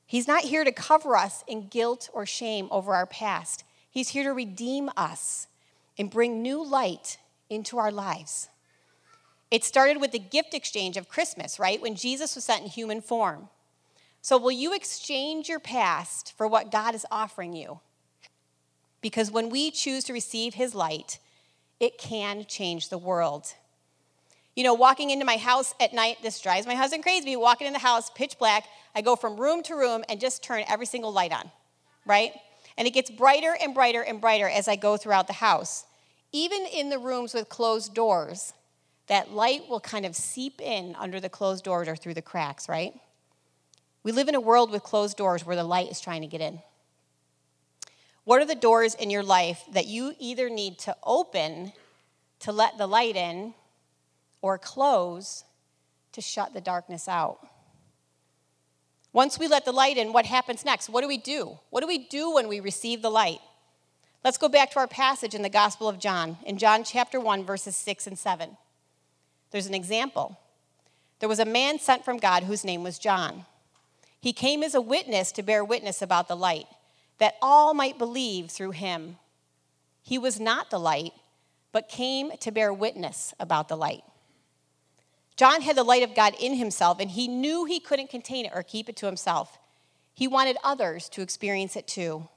He's 0.05 0.27
not 0.27 0.43
here 0.43 0.63
to 0.63 0.71
cover 0.71 1.15
us 1.15 1.43
in 1.47 1.67
guilt 1.67 2.09
or 2.13 2.25
shame 2.25 2.67
over 2.69 2.93
our 2.93 3.07
past. 3.07 3.63
He's 3.89 4.09
here 4.09 4.23
to 4.23 4.33
redeem 4.33 4.89
us 4.95 5.47
and 5.97 6.11
bring 6.11 6.41
new 6.41 6.63
light 6.63 7.17
into 7.49 7.77
our 7.77 7.91
lives. 7.91 8.49
It 9.51 9.63
started 9.63 10.01
with 10.01 10.11
the 10.11 10.19
gift 10.19 10.53
exchange 10.53 10.97
of 10.97 11.09
Christmas, 11.09 11.59
right? 11.59 11.81
When 11.81 11.95
Jesus 11.95 12.35
was 12.35 12.45
sent 12.45 12.63
in 12.63 12.69
human 12.69 13.01
form. 13.01 13.49
So, 14.21 14.37
will 14.37 14.51
you 14.51 14.73
exchange 14.73 15.47
your 15.47 15.59
past 15.59 16.33
for 16.35 16.47
what 16.47 16.71
God 16.71 16.95
is 16.95 17.05
offering 17.11 17.53
you? 17.53 17.79
Because 19.01 19.29
when 19.29 19.49
we 19.49 19.69
choose 19.69 20.03
to 20.05 20.13
receive 20.13 20.55
His 20.55 20.73
light, 20.73 21.19
it 21.79 21.99
can 21.99 22.45
change 22.45 22.89
the 22.89 22.97
world. 22.97 23.53
You 24.55 24.63
know, 24.63 24.73
walking 24.73 25.09
into 25.09 25.25
my 25.25 25.37
house 25.37 25.75
at 25.79 25.93
night, 25.93 26.17
this 26.23 26.39
drives 26.39 26.65
my 26.65 26.75
husband 26.75 27.03
crazy. 27.03 27.35
Walking 27.35 27.67
in 27.67 27.73
the 27.73 27.79
house, 27.79 28.09
pitch 28.09 28.39
black, 28.39 28.63
I 28.95 29.01
go 29.01 29.15
from 29.15 29.37
room 29.37 29.61
to 29.63 29.75
room 29.75 30.03
and 30.09 30.19
just 30.19 30.41
turn 30.41 30.63
every 30.67 30.85
single 30.85 31.11
light 31.11 31.33
on, 31.33 31.51
right? 32.05 32.31
And 32.77 32.87
it 32.87 32.91
gets 32.91 33.11
brighter 33.11 33.55
and 33.61 33.73
brighter 33.73 34.01
and 34.01 34.21
brighter 34.21 34.49
as 34.49 34.67
I 34.67 34.75
go 34.75 34.97
throughout 34.97 35.27
the 35.27 35.33
house. 35.33 35.85
Even 36.31 36.65
in 36.65 36.89
the 36.89 36.97
rooms 36.97 37.33
with 37.33 37.49
closed 37.49 37.93
doors, 37.93 38.53
that 39.07 39.31
light 39.31 39.69
will 39.69 39.79
kind 39.79 40.05
of 40.05 40.15
seep 40.15 40.61
in 40.61 40.95
under 40.97 41.19
the 41.19 41.29
closed 41.29 41.63
doors 41.63 41.87
or 41.87 41.95
through 41.95 42.15
the 42.15 42.21
cracks, 42.21 42.67
right? 42.67 42.93
We 44.03 44.11
live 44.11 44.27
in 44.27 44.35
a 44.35 44.41
world 44.41 44.71
with 44.71 44.83
closed 44.83 45.17
doors 45.17 45.45
where 45.45 45.55
the 45.55 45.63
light 45.63 45.91
is 45.91 45.99
trying 45.99 46.21
to 46.21 46.27
get 46.27 46.41
in. 46.41 46.59
What 48.23 48.41
are 48.41 48.45
the 48.45 48.55
doors 48.55 48.95
in 48.95 49.09
your 49.09 49.23
life 49.23 49.63
that 49.71 49.87
you 49.87 50.13
either 50.19 50.49
need 50.49 50.79
to 50.79 50.95
open 51.03 51.73
to 52.39 52.51
let 52.51 52.77
the 52.77 52.87
light 52.87 53.15
in 53.15 53.53
or 54.41 54.57
close 54.57 55.43
to 56.11 56.21
shut 56.21 56.53
the 56.53 56.61
darkness 56.61 57.07
out? 57.07 57.39
Once 59.13 59.39
we 59.39 59.47
let 59.47 59.63
the 59.63 59.71
light 59.71 59.97
in, 59.97 60.11
what 60.11 60.25
happens 60.25 60.65
next? 60.65 60.89
What 60.89 61.01
do 61.01 61.07
we 61.07 61.17
do? 61.17 61.57
What 61.69 61.81
do 61.81 61.87
we 61.87 61.99
do 61.99 62.33
when 62.33 62.47
we 62.47 62.59
receive 62.59 63.01
the 63.01 63.11
light? 63.11 63.39
Let's 64.23 64.37
go 64.37 64.49
back 64.49 64.71
to 64.71 64.79
our 64.79 64.87
passage 64.87 65.35
in 65.35 65.43
the 65.43 65.49
Gospel 65.49 65.87
of 65.87 65.99
John, 65.99 66.37
in 66.45 66.57
John 66.57 66.83
chapter 66.83 67.19
1, 67.19 67.45
verses 67.45 67.75
6 67.75 68.07
and 68.07 68.19
7. 68.19 68.57
There's 69.51 69.67
an 69.67 69.73
example. 69.73 70.39
There 71.19 71.29
was 71.29 71.39
a 71.39 71.45
man 71.45 71.79
sent 71.79 72.03
from 72.03 72.17
God 72.17 72.43
whose 72.43 72.65
name 72.65 72.83
was 72.83 72.99
John. 72.99 73.45
He 74.19 74.33
came 74.33 74.63
as 74.63 74.75
a 74.75 74.81
witness 74.81 75.31
to 75.33 75.43
bear 75.43 75.63
witness 75.63 76.01
about 76.01 76.27
the 76.27 76.35
light, 76.35 76.65
that 77.19 77.35
all 77.41 77.73
might 77.73 77.97
believe 77.97 78.49
through 78.49 78.71
him. 78.71 79.17
He 80.01 80.17
was 80.17 80.39
not 80.39 80.69
the 80.69 80.79
light, 80.79 81.13
but 81.71 81.89
came 81.89 82.31
to 82.39 82.51
bear 82.51 82.73
witness 82.73 83.33
about 83.39 83.67
the 83.67 83.77
light. 83.77 84.03
John 85.35 85.61
had 85.61 85.75
the 85.75 85.83
light 85.83 86.03
of 86.03 86.15
God 86.15 86.33
in 86.39 86.55
himself, 86.55 86.99
and 86.99 87.11
he 87.11 87.27
knew 87.27 87.65
he 87.65 87.79
couldn't 87.79 88.09
contain 88.09 88.45
it 88.45 88.51
or 88.55 88.63
keep 88.63 88.87
it 88.87 88.95
to 88.97 89.05
himself. 89.05 89.57
He 90.13 90.27
wanted 90.27 90.57
others 90.63 91.09
to 91.09 91.21
experience 91.21 91.75
it 91.75 91.87
too. 91.87 92.29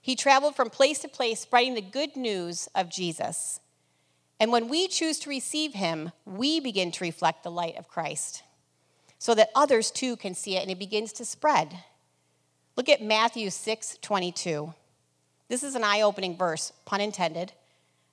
He 0.00 0.14
traveled 0.14 0.54
from 0.54 0.70
place 0.70 0.98
to 1.00 1.08
place, 1.08 1.40
spreading 1.40 1.74
the 1.74 1.80
good 1.80 2.14
news 2.14 2.68
of 2.74 2.90
Jesus. 2.90 3.60
And 4.38 4.52
when 4.52 4.68
we 4.68 4.88
choose 4.88 5.18
to 5.20 5.30
receive 5.30 5.74
him, 5.74 6.12
we 6.24 6.60
begin 6.60 6.90
to 6.92 7.04
reflect 7.04 7.42
the 7.42 7.50
light 7.50 7.76
of 7.78 7.88
Christ 7.88 8.42
so 9.18 9.34
that 9.34 9.50
others 9.54 9.90
too 9.90 10.16
can 10.16 10.34
see 10.34 10.56
it 10.56 10.62
and 10.62 10.70
it 10.70 10.78
begins 10.78 11.12
to 11.14 11.24
spread. 11.24 11.76
Look 12.76 12.88
at 12.88 13.02
Matthew 13.02 13.48
6 13.50 13.98
22. 14.02 14.74
This 15.48 15.62
is 15.62 15.74
an 15.74 15.84
eye 15.84 16.02
opening 16.02 16.36
verse, 16.36 16.72
pun 16.84 17.00
intended. 17.00 17.52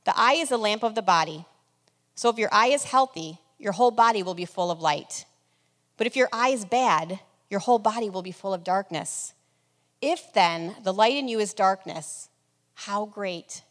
The 0.06 0.14
eye 0.16 0.34
is 0.34 0.50
the 0.50 0.58
lamp 0.58 0.84
of 0.84 0.96
the 0.96 1.02
body. 1.02 1.46
So 2.16 2.30
if 2.30 2.38
your 2.38 2.50
eye 2.54 2.68
is 2.68 2.84
healthy, 2.86 3.40
your 3.58 3.74
whole 3.74 3.92
body 3.92 4.24
will 4.24 4.36
be 4.36 4.46
full 4.46 4.72
of 4.72 4.82
light. 4.82 5.26
But 5.98 6.08
if 6.08 6.16
your 6.16 6.30
eye 6.32 6.50
is 6.50 6.66
bad, 6.66 7.20
your 7.50 7.60
whole 7.60 7.80
body 7.80 8.10
will 8.10 8.22
be 8.22 8.32
full 8.32 8.54
of 8.54 8.64
darkness. 8.64 9.34
If 10.02 10.34
then 10.34 10.76
the 10.84 10.94
light 10.94 11.16
in 11.16 11.28
you 11.28 11.40
is 11.40 11.54
darkness, 11.54 12.30
how 12.74 13.06
great 13.06 13.64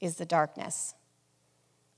is 0.00 0.16
the 0.16 0.26
darkness? 0.26 0.94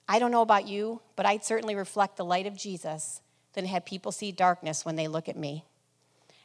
I 0.09 0.19
don't 0.19 0.31
know 0.31 0.43
about 0.43 0.69
you, 0.69 1.01
but 1.17 1.27
I'd 1.27 1.45
certainly 1.45 1.75
reflect 1.75 2.17
the 2.17 2.25
light 2.25 2.47
of 2.47 2.57
Jesus 2.57 3.21
than 3.55 3.67
have 3.67 3.85
people 3.85 4.13
see 4.13 4.33
darkness 4.33 4.85
when 4.85 4.97
they 4.97 5.09
look 5.09 5.29
at 5.29 5.37
me. 5.37 5.65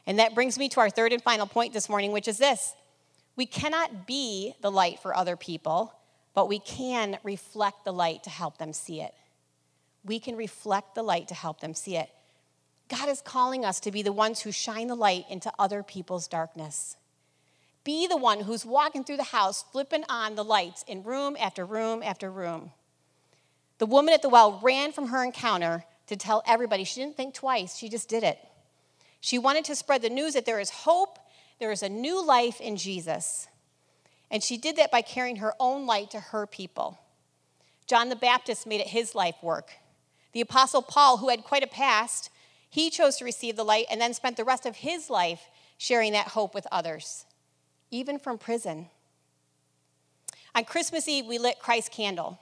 And 0.06 0.18
that 0.18 0.34
brings 0.34 0.58
me 0.58 0.68
to 0.70 0.80
our 0.80 0.90
third 0.90 1.12
and 1.12 1.22
final 1.22 1.46
point 1.46 1.72
this 1.72 1.88
morning, 1.88 2.12
which 2.12 2.28
is 2.28 2.38
this 2.38 2.74
we 3.36 3.46
cannot 3.46 4.06
be 4.06 4.54
the 4.60 4.70
light 4.70 4.98
for 5.00 5.16
other 5.16 5.36
people, 5.36 5.94
but 6.34 6.48
we 6.48 6.58
can 6.58 7.18
reflect 7.22 7.84
the 7.84 7.92
light 7.92 8.24
to 8.24 8.30
help 8.30 8.58
them 8.58 8.72
see 8.72 9.00
it 9.00 9.14
we 10.04 10.18
can 10.18 10.36
reflect 10.36 10.94
the 10.94 11.02
light 11.02 11.28
to 11.28 11.34
help 11.34 11.60
them 11.60 11.74
see 11.74 11.96
it. 11.96 12.10
God 12.88 13.08
is 13.08 13.20
calling 13.20 13.64
us 13.64 13.80
to 13.80 13.92
be 13.92 14.02
the 14.02 14.12
ones 14.12 14.40
who 14.40 14.50
shine 14.50 14.86
the 14.86 14.94
light 14.94 15.26
into 15.28 15.52
other 15.58 15.82
people's 15.82 16.26
darkness. 16.26 16.96
Be 17.84 18.06
the 18.06 18.16
one 18.16 18.40
who's 18.40 18.64
walking 18.64 19.04
through 19.04 19.18
the 19.18 19.24
house, 19.24 19.64
flipping 19.70 20.04
on 20.08 20.34
the 20.34 20.44
lights 20.44 20.84
in 20.88 21.02
room 21.02 21.36
after 21.38 21.64
room 21.64 22.02
after 22.02 22.30
room. 22.30 22.72
The 23.78 23.86
woman 23.86 24.12
at 24.12 24.22
the 24.22 24.28
well 24.28 24.60
ran 24.62 24.92
from 24.92 25.08
her 25.08 25.24
encounter 25.24 25.84
to 26.08 26.16
tell 26.16 26.42
everybody. 26.46 26.84
She 26.84 27.00
didn't 27.00 27.16
think 27.16 27.34
twice, 27.34 27.76
she 27.76 27.88
just 27.88 28.08
did 28.08 28.22
it. 28.22 28.38
She 29.20 29.38
wanted 29.38 29.64
to 29.66 29.76
spread 29.76 30.02
the 30.02 30.10
news 30.10 30.34
that 30.34 30.46
there 30.46 30.60
is 30.60 30.70
hope, 30.70 31.18
there 31.58 31.72
is 31.72 31.82
a 31.82 31.88
new 31.88 32.24
life 32.24 32.60
in 32.60 32.76
Jesus. 32.76 33.48
And 34.30 34.42
she 34.42 34.56
did 34.56 34.76
that 34.76 34.90
by 34.90 35.02
carrying 35.02 35.36
her 35.36 35.54
own 35.58 35.86
light 35.86 36.10
to 36.10 36.20
her 36.20 36.46
people. 36.46 36.98
John 37.86 38.10
the 38.10 38.16
Baptist 38.16 38.66
made 38.66 38.80
it 38.80 38.88
his 38.88 39.14
life 39.14 39.36
work. 39.42 39.72
The 40.32 40.42
Apostle 40.42 40.82
Paul, 40.82 41.16
who 41.16 41.30
had 41.30 41.42
quite 41.42 41.64
a 41.64 41.68
past, 41.68 42.30
he 42.68 42.90
chose 42.90 43.16
to 43.16 43.24
receive 43.24 43.56
the 43.56 43.64
light 43.64 43.86
and 43.90 44.00
then 44.00 44.12
spent 44.12 44.36
the 44.36 44.44
rest 44.44 44.66
of 44.66 44.76
his 44.76 45.08
life 45.08 45.48
sharing 45.78 46.12
that 46.12 46.28
hope 46.28 46.54
with 46.54 46.66
others, 46.70 47.24
even 47.90 48.18
from 48.18 48.36
prison. 48.36 48.88
On 50.54 50.64
Christmas 50.64 51.08
Eve, 51.08 51.26
we 51.26 51.38
lit 51.38 51.58
Christ's 51.58 51.88
candle. 51.88 52.38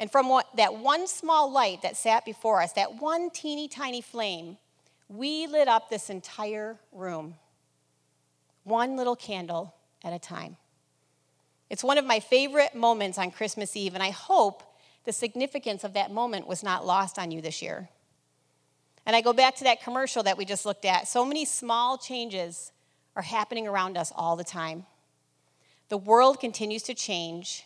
And 0.00 0.10
from 0.10 0.30
what, 0.30 0.48
that 0.56 0.74
one 0.76 1.06
small 1.06 1.52
light 1.52 1.82
that 1.82 1.94
sat 1.94 2.24
before 2.24 2.62
us, 2.62 2.72
that 2.72 3.00
one 3.00 3.28
teeny 3.28 3.68
tiny 3.68 4.00
flame, 4.00 4.56
we 5.10 5.46
lit 5.46 5.68
up 5.68 5.90
this 5.90 6.08
entire 6.08 6.80
room. 6.90 7.34
One 8.64 8.96
little 8.96 9.14
candle 9.14 9.74
at 10.02 10.14
a 10.14 10.18
time. 10.18 10.56
It's 11.68 11.84
one 11.84 11.98
of 11.98 12.06
my 12.06 12.18
favorite 12.18 12.74
moments 12.74 13.18
on 13.18 13.30
Christmas 13.30 13.76
Eve, 13.76 13.92
and 13.92 14.02
I 14.02 14.08
hope 14.10 14.62
the 15.04 15.12
significance 15.12 15.84
of 15.84 15.92
that 15.92 16.10
moment 16.10 16.46
was 16.46 16.62
not 16.62 16.86
lost 16.86 17.18
on 17.18 17.30
you 17.30 17.42
this 17.42 17.60
year. 17.60 17.90
And 19.04 19.14
I 19.14 19.20
go 19.20 19.34
back 19.34 19.56
to 19.56 19.64
that 19.64 19.82
commercial 19.82 20.22
that 20.22 20.38
we 20.38 20.46
just 20.46 20.64
looked 20.64 20.86
at. 20.86 21.08
So 21.08 21.26
many 21.26 21.44
small 21.44 21.98
changes 21.98 22.72
are 23.16 23.22
happening 23.22 23.68
around 23.68 23.98
us 23.98 24.12
all 24.16 24.36
the 24.36 24.44
time. 24.44 24.86
The 25.90 25.98
world 25.98 26.40
continues 26.40 26.84
to 26.84 26.94
change, 26.94 27.64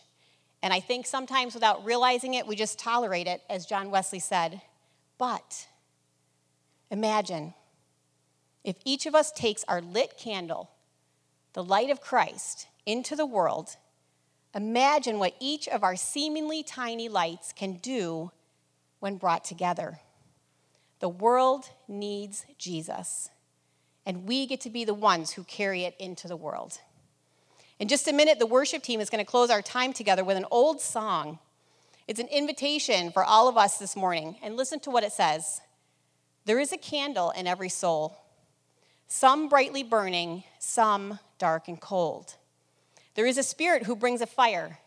and 0.65 0.73
I 0.73 0.81
think 0.81 1.05
sometimes 1.05 1.53
without 1.53 1.85
realizing 1.85 2.33
it, 2.33 2.45
we 2.45 2.57
just 2.57 2.77
tolerate 2.77 3.27
it, 3.27 3.41
as 3.49 3.65
John 3.65 3.89
Wesley 3.89 4.19
said. 4.19 4.61
But 5.17 5.67
imagine 6.91 7.53
if 8.65 8.75
each 8.83 9.05
of 9.05 9.15
us 9.15 9.31
takes 9.31 9.63
our 9.69 9.79
lit 9.79 10.17
candle, 10.17 10.71
the 11.53 11.63
light 11.63 11.89
of 11.89 12.01
Christ, 12.01 12.67
into 12.85 13.15
the 13.15 13.25
world 13.25 13.77
Imagine 14.55 15.19
what 15.19 15.35
each 15.41 15.67
of 15.67 15.83
our 15.83 15.97
seemingly 15.97 16.63
tiny 16.63 17.09
lights 17.09 17.51
can 17.51 17.73
do 17.73 18.31
when 19.01 19.17
brought 19.17 19.43
together. 19.43 19.99
The 20.99 21.09
world 21.09 21.69
needs 21.89 22.45
Jesus, 22.57 23.29
and 24.05 24.25
we 24.25 24.47
get 24.47 24.61
to 24.61 24.69
be 24.69 24.85
the 24.85 24.93
ones 24.93 25.33
who 25.33 25.43
carry 25.43 25.83
it 25.83 25.93
into 25.99 26.29
the 26.29 26.37
world. 26.37 26.79
In 27.79 27.89
just 27.89 28.07
a 28.07 28.13
minute, 28.13 28.39
the 28.39 28.45
worship 28.45 28.83
team 28.83 29.01
is 29.01 29.09
going 29.09 29.23
to 29.23 29.29
close 29.29 29.49
our 29.49 29.61
time 29.61 29.91
together 29.91 30.23
with 30.23 30.37
an 30.37 30.45
old 30.49 30.79
song. 30.79 31.39
It's 32.07 32.21
an 32.21 32.27
invitation 32.27 33.11
for 33.11 33.23
all 33.23 33.49
of 33.49 33.57
us 33.57 33.77
this 33.77 33.95
morning, 33.95 34.37
and 34.41 34.55
listen 34.55 34.79
to 34.81 34.89
what 34.89 35.03
it 35.03 35.11
says 35.11 35.61
There 36.45 36.59
is 36.59 36.71
a 36.71 36.77
candle 36.77 37.31
in 37.31 37.47
every 37.47 37.69
soul, 37.69 38.17
some 39.07 39.49
brightly 39.49 39.83
burning, 39.83 40.43
some 40.57 41.19
dark 41.37 41.67
and 41.67 41.79
cold. 41.79 42.35
There 43.15 43.25
is 43.25 43.37
a 43.37 43.43
spirit 43.43 43.83
who 43.83 43.95
brings 43.95 44.21
a 44.21 44.25
fire, 44.25 44.79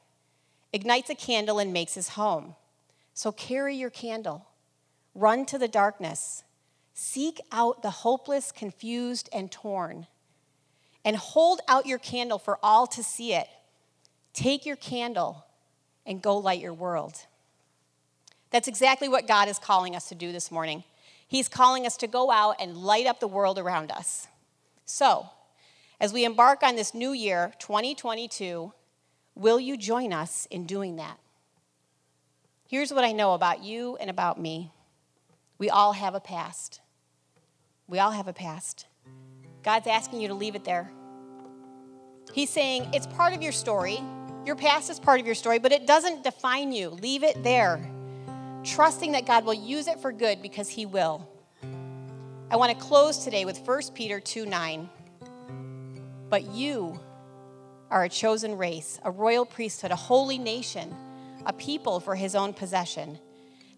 ignites 0.72 1.10
a 1.10 1.14
candle, 1.14 1.58
and 1.58 1.72
makes 1.72 1.94
his 1.94 2.10
home. 2.10 2.54
So 3.12 3.32
carry 3.32 3.74
your 3.76 3.90
candle, 3.90 4.46
run 5.14 5.44
to 5.46 5.58
the 5.58 5.68
darkness, 5.68 6.44
seek 6.94 7.40
out 7.52 7.82
the 7.82 7.90
hopeless, 7.90 8.50
confused, 8.52 9.28
and 9.32 9.50
torn, 9.50 10.06
and 11.04 11.16
hold 11.16 11.60
out 11.68 11.86
your 11.86 11.98
candle 11.98 12.38
for 12.38 12.58
all 12.62 12.86
to 12.88 13.02
see 13.02 13.34
it. 13.34 13.48
Take 14.32 14.66
your 14.66 14.76
candle 14.76 15.44
and 16.06 16.22
go 16.22 16.36
light 16.36 16.60
your 16.60 16.74
world. 16.74 17.14
That's 18.50 18.68
exactly 18.68 19.08
what 19.08 19.28
God 19.28 19.48
is 19.48 19.58
calling 19.58 19.94
us 19.94 20.08
to 20.08 20.14
do 20.14 20.32
this 20.32 20.50
morning. 20.50 20.84
He's 21.26 21.48
calling 21.48 21.86
us 21.86 21.96
to 21.98 22.06
go 22.06 22.30
out 22.30 22.56
and 22.60 22.76
light 22.76 23.06
up 23.06 23.20
the 23.20 23.28
world 23.28 23.58
around 23.58 23.90
us. 23.90 24.26
So, 24.86 25.28
as 26.00 26.12
we 26.12 26.24
embark 26.24 26.62
on 26.62 26.76
this 26.76 26.94
new 26.94 27.12
year, 27.12 27.52
2022, 27.58 28.72
will 29.34 29.60
you 29.60 29.76
join 29.76 30.12
us 30.12 30.46
in 30.50 30.64
doing 30.64 30.96
that? 30.96 31.18
Here's 32.68 32.92
what 32.92 33.04
I 33.04 33.12
know 33.12 33.34
about 33.34 33.62
you 33.62 33.96
and 33.96 34.08
about 34.08 34.40
me 34.40 34.70
we 35.58 35.68
all 35.68 35.92
have 35.92 36.14
a 36.14 36.20
past. 36.20 36.80
We 37.88 37.98
all 37.98 38.12
have 38.12 38.28
a 38.28 38.32
past. 38.32 38.86
God's 39.62 39.86
asking 39.86 40.20
you 40.20 40.28
to 40.28 40.34
leave 40.34 40.54
it 40.54 40.64
there. 40.64 40.90
He's 42.32 42.50
saying 42.50 42.90
it's 42.92 43.06
part 43.06 43.32
of 43.34 43.42
your 43.42 43.52
story. 43.52 43.98
Your 44.44 44.56
past 44.56 44.90
is 44.90 45.00
part 45.00 45.20
of 45.20 45.26
your 45.26 45.34
story, 45.34 45.58
but 45.58 45.72
it 45.72 45.86
doesn't 45.86 46.24
define 46.24 46.72
you. 46.72 46.90
Leave 46.90 47.22
it 47.22 47.42
there, 47.42 47.80
trusting 48.64 49.12
that 49.12 49.26
God 49.26 49.44
will 49.44 49.54
use 49.54 49.88
it 49.88 50.00
for 50.00 50.12
good 50.12 50.40
because 50.42 50.68
He 50.68 50.86
will. 50.86 51.28
I 52.50 52.56
want 52.56 52.72
to 52.72 52.84
close 52.84 53.18
today 53.18 53.44
with 53.44 53.58
1 53.58 53.80
Peter 53.94 54.20
2 54.20 54.46
9. 54.46 54.88
But 56.30 56.44
you 56.44 57.00
are 57.90 58.04
a 58.04 58.08
chosen 58.08 58.56
race, 58.56 59.00
a 59.04 59.10
royal 59.10 59.46
priesthood, 59.46 59.90
a 59.90 59.96
holy 59.96 60.38
nation, 60.38 60.94
a 61.46 61.52
people 61.52 62.00
for 62.00 62.14
His 62.14 62.34
own 62.34 62.52
possession, 62.52 63.18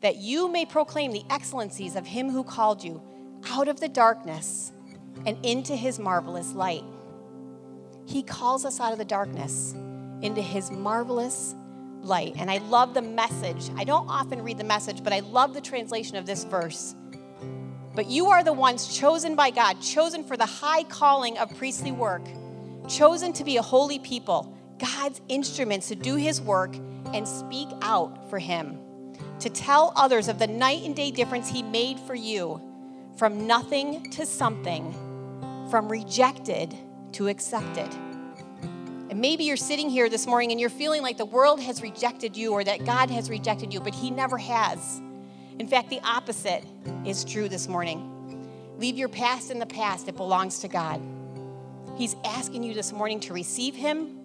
that 0.03 0.17
you 0.17 0.49
may 0.49 0.67
proclaim 0.67 1.13
the 1.13 1.25
excellencies 1.31 1.97
of 1.97 2.07
Him 2.07 2.31
who 2.31 2.45
called 2.45 2.83
you 2.83 3.01
out 3.49 3.69
of 3.69 3.81
the 3.81 3.89
darkness 3.89 4.73
and 5.27 5.37
into 5.45 5.75
His 5.77 5.99
marvelous 5.99 6.53
light. 6.53 6.85
He 8.07 8.23
calls 8.23 8.65
us 8.65 8.81
out 8.81 8.93
of 8.93 8.99
the 8.99 9.05
darkness 9.05 9.75
into 10.23 10.43
his 10.43 10.71
marvelous 10.71 11.55
light. 12.03 12.35
And 12.37 12.51
I 12.51 12.59
love 12.59 12.95
the 12.95 13.03
message. 13.03 13.71
I 13.77 13.85
don't 13.85 14.09
often 14.09 14.43
read 14.43 14.59
the 14.59 14.65
message, 14.65 15.05
but 15.05 15.13
I 15.13 15.21
love 15.21 15.55
the 15.55 15.61
translation 15.61 16.17
of 16.17 16.27
this 16.27 16.45
verse. 16.45 16.95
But 17.95 18.07
you 18.07 18.27
are 18.29 18.45
the 18.45 18.53
ones 18.53 18.97
chosen 18.97 19.35
by 19.35 19.51
God, 19.51 19.81
chosen 19.81 20.25
for 20.25 20.37
the 20.37 20.47
high 20.47 20.85
calling 20.85 21.39
of 21.39 21.55
priestly 21.57 21.93
work, 21.93 22.23
chosen 22.89 23.33
to 23.35 23.45
be 23.45 23.57
a 23.57 23.63
holy 23.63 23.99
people, 23.99 24.57
God's 24.79 25.21
instruments 25.29 25.89
to 25.89 25.95
do 25.95 26.17
his 26.17 26.41
work 26.41 26.75
and 27.13 27.27
speak 27.27 27.69
out 27.83 28.31
for 28.31 28.39
him, 28.39 28.79
to 29.41 29.51
tell 29.51 29.93
others 29.97 30.29
of 30.29 30.39
the 30.39 30.47
night 30.47 30.83
and 30.85 30.97
day 30.97 31.11
difference 31.11 31.51
he 31.51 31.63
made 31.63 31.99
for 32.01 32.15
you 32.15 32.61
from 33.17 33.47
nothing 33.47 34.11
to 34.13 34.25
something, 34.25 34.95
from 35.71 35.89
rejected 35.89 36.77
to 37.13 37.29
accepted. 37.29 37.89
And 39.11 39.21
maybe 39.21 39.45
you're 39.45 39.57
sitting 39.57 39.89
here 39.89 40.09
this 40.09 40.27
morning 40.27 40.51
and 40.51 40.61
you're 40.61 40.71
feeling 40.71 41.03
like 41.03 41.17
the 41.17 41.25
world 41.25 41.61
has 41.61 41.83
rejected 41.83 42.37
you 42.37 42.53
or 42.53 42.63
that 42.65 42.85
God 42.85 43.11
has 43.11 43.31
rejected 43.31 43.73
you, 43.73 43.81
but 43.81 43.95
He 43.95 44.11
never 44.11 44.37
has. 44.39 45.01
In 45.59 45.67
fact, 45.67 45.91
the 45.91 46.01
opposite 46.05 46.65
is 47.05 47.25
true 47.25 47.49
this 47.49 47.69
morning. 47.69 48.07
Leave 48.79 48.97
your 48.97 49.09
past 49.09 49.51
in 49.51 49.59
the 49.59 49.67
past, 49.67 50.09
it 50.09 50.17
belongs 50.17 50.61
to 50.61 50.69
God. 50.69 51.03
He's 51.97 52.17
asking 52.25 52.63
you 52.63 52.73
this 52.73 52.93
morning 52.93 53.21
to 53.21 53.35
receive 53.35 53.75
Him. 53.75 54.17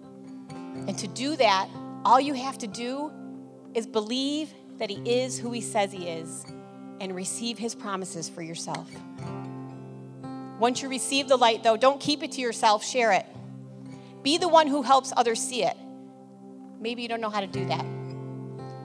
And 0.88 0.98
to 0.98 1.06
do 1.08 1.36
that, 1.36 1.68
all 2.04 2.20
you 2.20 2.34
have 2.34 2.58
to 2.58 2.66
do 2.66 3.12
is 3.74 3.86
believe 3.86 4.52
that 4.78 4.88
He 4.88 4.96
is 5.04 5.38
who 5.38 5.50
He 5.52 5.60
says 5.60 5.92
He 5.92 6.08
is 6.08 6.46
and 7.00 7.14
receive 7.14 7.58
His 7.58 7.74
promises 7.74 8.28
for 8.28 8.40
yourself. 8.40 8.88
Once 10.58 10.82
you 10.82 10.88
receive 10.88 11.28
the 11.28 11.36
light, 11.36 11.62
though, 11.62 11.76
don't 11.76 12.00
keep 12.00 12.22
it 12.22 12.32
to 12.32 12.40
yourself, 12.40 12.84
share 12.84 13.12
it. 13.12 13.26
Be 14.22 14.38
the 14.38 14.48
one 14.48 14.66
who 14.66 14.82
helps 14.82 15.12
others 15.16 15.40
see 15.40 15.64
it. 15.64 15.76
Maybe 16.80 17.02
you 17.02 17.08
don't 17.08 17.20
know 17.20 17.30
how 17.30 17.40
to 17.40 17.46
do 17.46 17.66
that. 17.66 17.84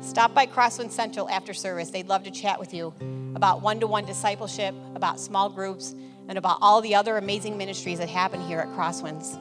Stop 0.01 0.33
by 0.33 0.45
Crosswind 0.47 0.91
Central 0.91 1.29
after 1.29 1.53
service. 1.53 1.89
They'd 1.91 2.07
love 2.07 2.23
to 2.23 2.31
chat 2.31 2.59
with 2.59 2.73
you 2.73 2.93
about 3.35 3.61
one 3.61 3.79
to 3.79 3.87
one 3.87 4.05
discipleship, 4.05 4.75
about 4.95 5.19
small 5.19 5.49
groups, 5.49 5.95
and 6.27 6.37
about 6.37 6.57
all 6.61 6.81
the 6.81 6.95
other 6.95 7.17
amazing 7.17 7.57
ministries 7.57 7.99
that 7.99 8.09
happen 8.09 8.41
here 8.41 8.59
at 8.59 8.67
Crosswinds. 8.69 9.39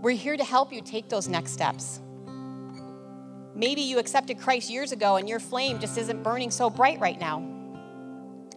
We're 0.00 0.12
here 0.12 0.36
to 0.36 0.44
help 0.44 0.72
you 0.72 0.80
take 0.80 1.08
those 1.08 1.28
next 1.28 1.52
steps. 1.52 2.00
Maybe 3.54 3.82
you 3.82 3.98
accepted 3.98 4.40
Christ 4.40 4.70
years 4.70 4.92
ago 4.92 5.16
and 5.16 5.28
your 5.28 5.40
flame 5.40 5.80
just 5.80 5.98
isn't 5.98 6.22
burning 6.22 6.50
so 6.50 6.70
bright 6.70 7.00
right 7.00 7.20
now. 7.20 7.44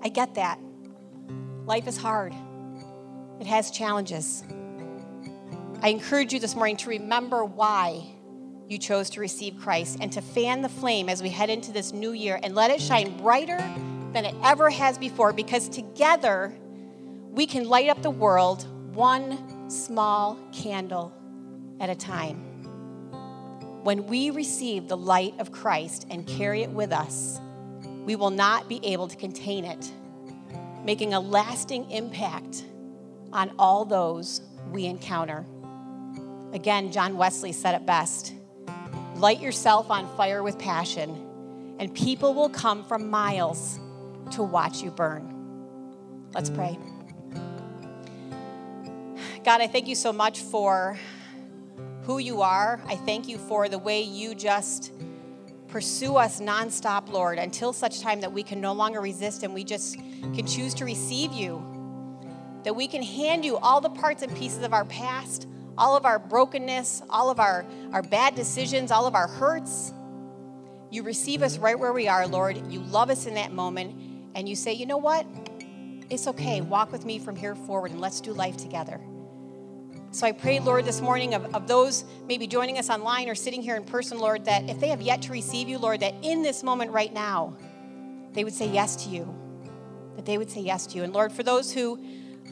I 0.01 0.09
get 0.09 0.35
that. 0.35 0.59
Life 1.65 1.87
is 1.87 1.97
hard, 1.97 2.33
it 3.39 3.47
has 3.47 3.71
challenges. 3.71 4.43
I 5.81 5.89
encourage 5.89 6.33
you 6.33 6.39
this 6.39 6.55
morning 6.55 6.77
to 6.77 6.89
remember 6.89 7.43
why 7.43 8.05
you 8.69 8.77
chose 8.77 9.09
to 9.11 9.19
receive 9.19 9.57
Christ 9.59 9.97
and 9.99 10.11
to 10.13 10.21
fan 10.21 10.61
the 10.61 10.69
flame 10.69 11.09
as 11.09 11.21
we 11.21 11.29
head 11.29 11.49
into 11.49 11.71
this 11.71 11.91
new 11.91 12.11
year 12.11 12.39
and 12.41 12.55
let 12.55 12.71
it 12.71 12.81
shine 12.81 13.17
brighter 13.17 13.57
than 14.13 14.25
it 14.25 14.35
ever 14.43 14.69
has 14.69 14.97
before 14.97 15.33
because 15.33 15.67
together 15.67 16.55
we 17.31 17.45
can 17.45 17.67
light 17.67 17.89
up 17.89 18.01
the 18.01 18.09
world 18.09 18.65
one 18.95 19.69
small 19.69 20.37
candle 20.51 21.11
at 21.79 21.89
a 21.89 21.95
time. 21.95 22.37
When 23.83 24.07
we 24.07 24.29
receive 24.29 24.87
the 24.87 24.95
light 24.95 25.33
of 25.39 25.51
Christ 25.51 26.05
and 26.09 26.25
carry 26.25 26.61
it 26.63 26.69
with 26.69 26.93
us, 26.93 27.41
we 28.05 28.15
will 28.15 28.29
not 28.29 28.69
be 28.69 28.79
able 28.85 29.07
to 29.07 29.15
contain 29.17 29.65
it, 29.65 29.91
making 30.85 31.13
a 31.13 31.19
lasting 31.19 31.91
impact 31.91 32.63
on 33.33 33.51
all 33.59 33.83
those 33.83 34.41
we 34.71 34.85
encounter. 34.85 35.45
Again, 36.53 36.91
John 36.91 37.17
Wesley 37.17 37.51
said 37.51 37.75
it 37.75 37.85
best 37.85 38.33
light 39.15 39.39
yourself 39.39 39.89
on 39.89 40.07
fire 40.17 40.43
with 40.43 40.59
passion, 40.59 41.75
and 41.79 41.93
people 41.93 42.33
will 42.33 42.49
come 42.49 42.83
from 42.83 43.09
miles 43.09 43.79
to 44.31 44.43
watch 44.43 44.81
you 44.81 44.91
burn. 44.91 45.33
Let's 46.33 46.49
pray. 46.49 46.77
God, 49.43 49.61
I 49.61 49.67
thank 49.67 49.87
you 49.87 49.95
so 49.95 50.11
much 50.11 50.39
for 50.39 50.97
who 52.03 52.17
you 52.17 52.41
are. 52.41 52.81
I 52.85 52.95
thank 52.95 53.27
you 53.27 53.37
for 53.37 53.69
the 53.69 53.77
way 53.77 54.01
you 54.01 54.35
just 54.35 54.91
pursue 55.67 56.17
us 56.17 56.39
nonstop, 56.39 57.09
Lord, 57.09 57.37
until 57.39 57.73
such 57.73 58.01
time 58.01 58.21
that 58.21 58.31
we 58.31 58.43
can 58.43 58.61
no 58.61 58.73
longer 58.73 59.01
resist 59.01 59.43
and 59.43 59.53
we 59.53 59.63
just 59.63 59.95
can 59.95 60.45
choose 60.45 60.73
to 60.75 60.85
receive 60.85 61.33
you. 61.33 61.72
That 62.63 62.75
we 62.75 62.87
can 62.87 63.03
hand 63.03 63.43
you 63.43 63.57
all 63.57 63.81
the 63.81 63.89
parts 63.89 64.23
and 64.23 64.35
pieces 64.35 64.63
of 64.63 64.73
our 64.73 64.85
past, 64.85 65.47
all 65.77 65.95
of 65.95 66.05
our 66.05 66.19
brokenness, 66.19 67.01
all 67.09 67.29
of 67.29 67.39
our, 67.39 67.65
our 67.91 68.03
bad 68.03 68.35
decisions, 68.35 68.91
all 68.91 69.05
of 69.05 69.15
our 69.15 69.27
hurts. 69.27 69.93
You 70.89 71.03
receive 71.03 71.41
us 71.41 71.57
right 71.57 71.77
where 71.77 71.93
we 71.93 72.07
are, 72.07 72.27
Lord. 72.27 72.71
You 72.71 72.79
love 72.81 73.09
us 73.09 73.25
in 73.25 73.33
that 73.33 73.51
moment, 73.51 73.95
and 74.35 74.47
you 74.47 74.55
say, 74.55 74.73
you 74.73 74.85
know 74.85 74.97
what? 74.97 75.25
It's 76.09 76.27
okay. 76.27 76.61
Walk 76.61 76.91
with 76.91 77.05
me 77.05 77.17
from 77.19 77.35
here 77.35 77.55
forward, 77.55 77.91
and 77.91 77.99
let's 77.99 78.21
do 78.21 78.33
life 78.33 78.57
together. 78.57 79.01
So 80.11 80.27
I 80.27 80.31
pray, 80.31 80.59
Lord, 80.59 80.85
this 80.85 81.01
morning 81.01 81.33
of, 81.33 81.55
of 81.55 81.67
those 81.67 82.05
maybe 82.27 82.45
joining 82.45 82.77
us 82.77 82.91
online 82.91 83.27
or 83.27 83.33
sitting 83.33 83.63
here 83.63 83.75
in 83.75 83.83
person, 83.83 84.19
Lord, 84.19 84.45
that 84.45 84.69
if 84.69 84.79
they 84.79 84.89
have 84.89 85.01
yet 85.01 85.23
to 85.23 85.31
receive 85.31 85.67
you, 85.67 85.79
Lord, 85.79 86.01
that 86.01 86.13
in 86.21 86.43
this 86.43 86.61
moment 86.61 86.91
right 86.91 87.11
now, 87.11 87.57
they 88.33 88.43
would 88.43 88.53
say 88.53 88.67
yes 88.67 88.95
to 89.05 89.09
you. 89.09 89.33
That 90.15 90.27
they 90.27 90.37
would 90.37 90.51
say 90.51 90.61
yes 90.61 90.85
to 90.87 90.97
you. 90.97 91.03
And 91.03 91.13
Lord, 91.13 91.31
for 91.31 91.41
those 91.41 91.73
who, 91.73 91.99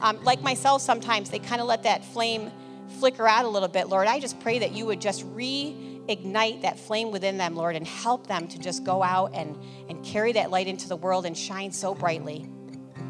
um, 0.02 0.22
like 0.24 0.42
myself, 0.42 0.82
sometimes 0.82 1.30
they 1.30 1.38
kind 1.38 1.60
of 1.60 1.66
let 1.66 1.84
that 1.84 2.04
flame 2.04 2.50
flicker 2.92 3.26
out 3.26 3.44
a 3.44 3.48
little 3.48 3.68
bit, 3.68 3.88
Lord, 3.88 4.06
I 4.06 4.20
just 4.20 4.38
pray 4.40 4.58
that 4.60 4.72
you 4.72 4.86
would 4.86 5.00
just 5.00 5.26
reignite 5.34 6.62
that 6.62 6.78
flame 6.78 7.10
within 7.10 7.38
them, 7.38 7.56
Lord, 7.56 7.76
and 7.76 7.86
help 7.86 8.26
them 8.26 8.48
to 8.48 8.58
just 8.58 8.84
go 8.84 9.02
out 9.02 9.34
and, 9.34 9.56
and 9.88 10.04
carry 10.04 10.32
that 10.32 10.50
light 10.50 10.66
into 10.66 10.88
the 10.88 10.96
world 10.96 11.26
and 11.26 11.36
shine 11.36 11.72
so 11.72 11.94
brightly. 11.94 12.48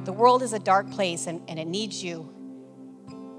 The 0.04 0.12
world 0.12 0.42
is 0.42 0.52
a 0.52 0.58
dark 0.58 0.90
place 0.90 1.26
and, 1.26 1.42
and 1.48 1.58
it 1.58 1.66
needs 1.66 2.02
you. 2.02 2.28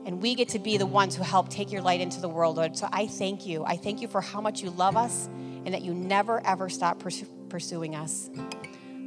And 0.05 0.21
we 0.21 0.35
get 0.35 0.49
to 0.49 0.59
be 0.59 0.77
the 0.77 0.85
ones 0.85 1.15
who 1.15 1.23
help 1.23 1.49
take 1.49 1.71
your 1.71 1.81
light 1.81 2.01
into 2.01 2.19
the 2.19 2.27
world, 2.27 2.57
Lord. 2.57 2.77
So 2.77 2.89
I 2.91 3.07
thank 3.07 3.45
you. 3.45 3.63
I 3.63 3.77
thank 3.77 4.01
you 4.01 4.07
for 4.07 4.19
how 4.19 4.41
much 4.41 4.61
you 4.61 4.69
love 4.71 4.97
us 4.97 5.27
and 5.65 5.73
that 5.73 5.81
you 5.81 5.93
never, 5.93 6.45
ever 6.45 6.67
stop 6.67 7.01
pursuing 7.49 7.95
us. 7.95 8.29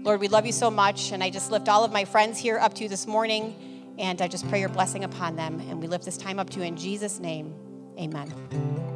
Lord, 0.03 0.20
we 0.20 0.28
love 0.28 0.47
you 0.47 0.53
so 0.53 0.70
much. 0.70 1.12
And 1.12 1.22
I 1.22 1.28
just 1.28 1.51
lift 1.51 1.68
all 1.68 1.84
of 1.84 1.92
my 1.92 2.07
friends 2.07 2.38
here 2.38 2.59
up 2.59 2.72
to 2.74 2.84
you 2.84 2.88
this 2.88 3.07
morning. 3.07 3.55
And 3.99 4.20
I 4.20 4.28
just 4.28 4.49
pray 4.49 4.61
your 4.61 4.68
blessing 4.68 5.05
upon 5.05 5.36
them. 5.36 5.61
And 5.68 5.80
we 5.80 5.86
lift 5.86 6.05
this 6.05 6.16
time 6.16 6.38
up 6.38 6.51
to 6.51 6.59
you 6.59 6.64
in 6.64 6.76
Jesus' 6.76 7.18
name. 7.18 7.55
Amen. 7.99 8.95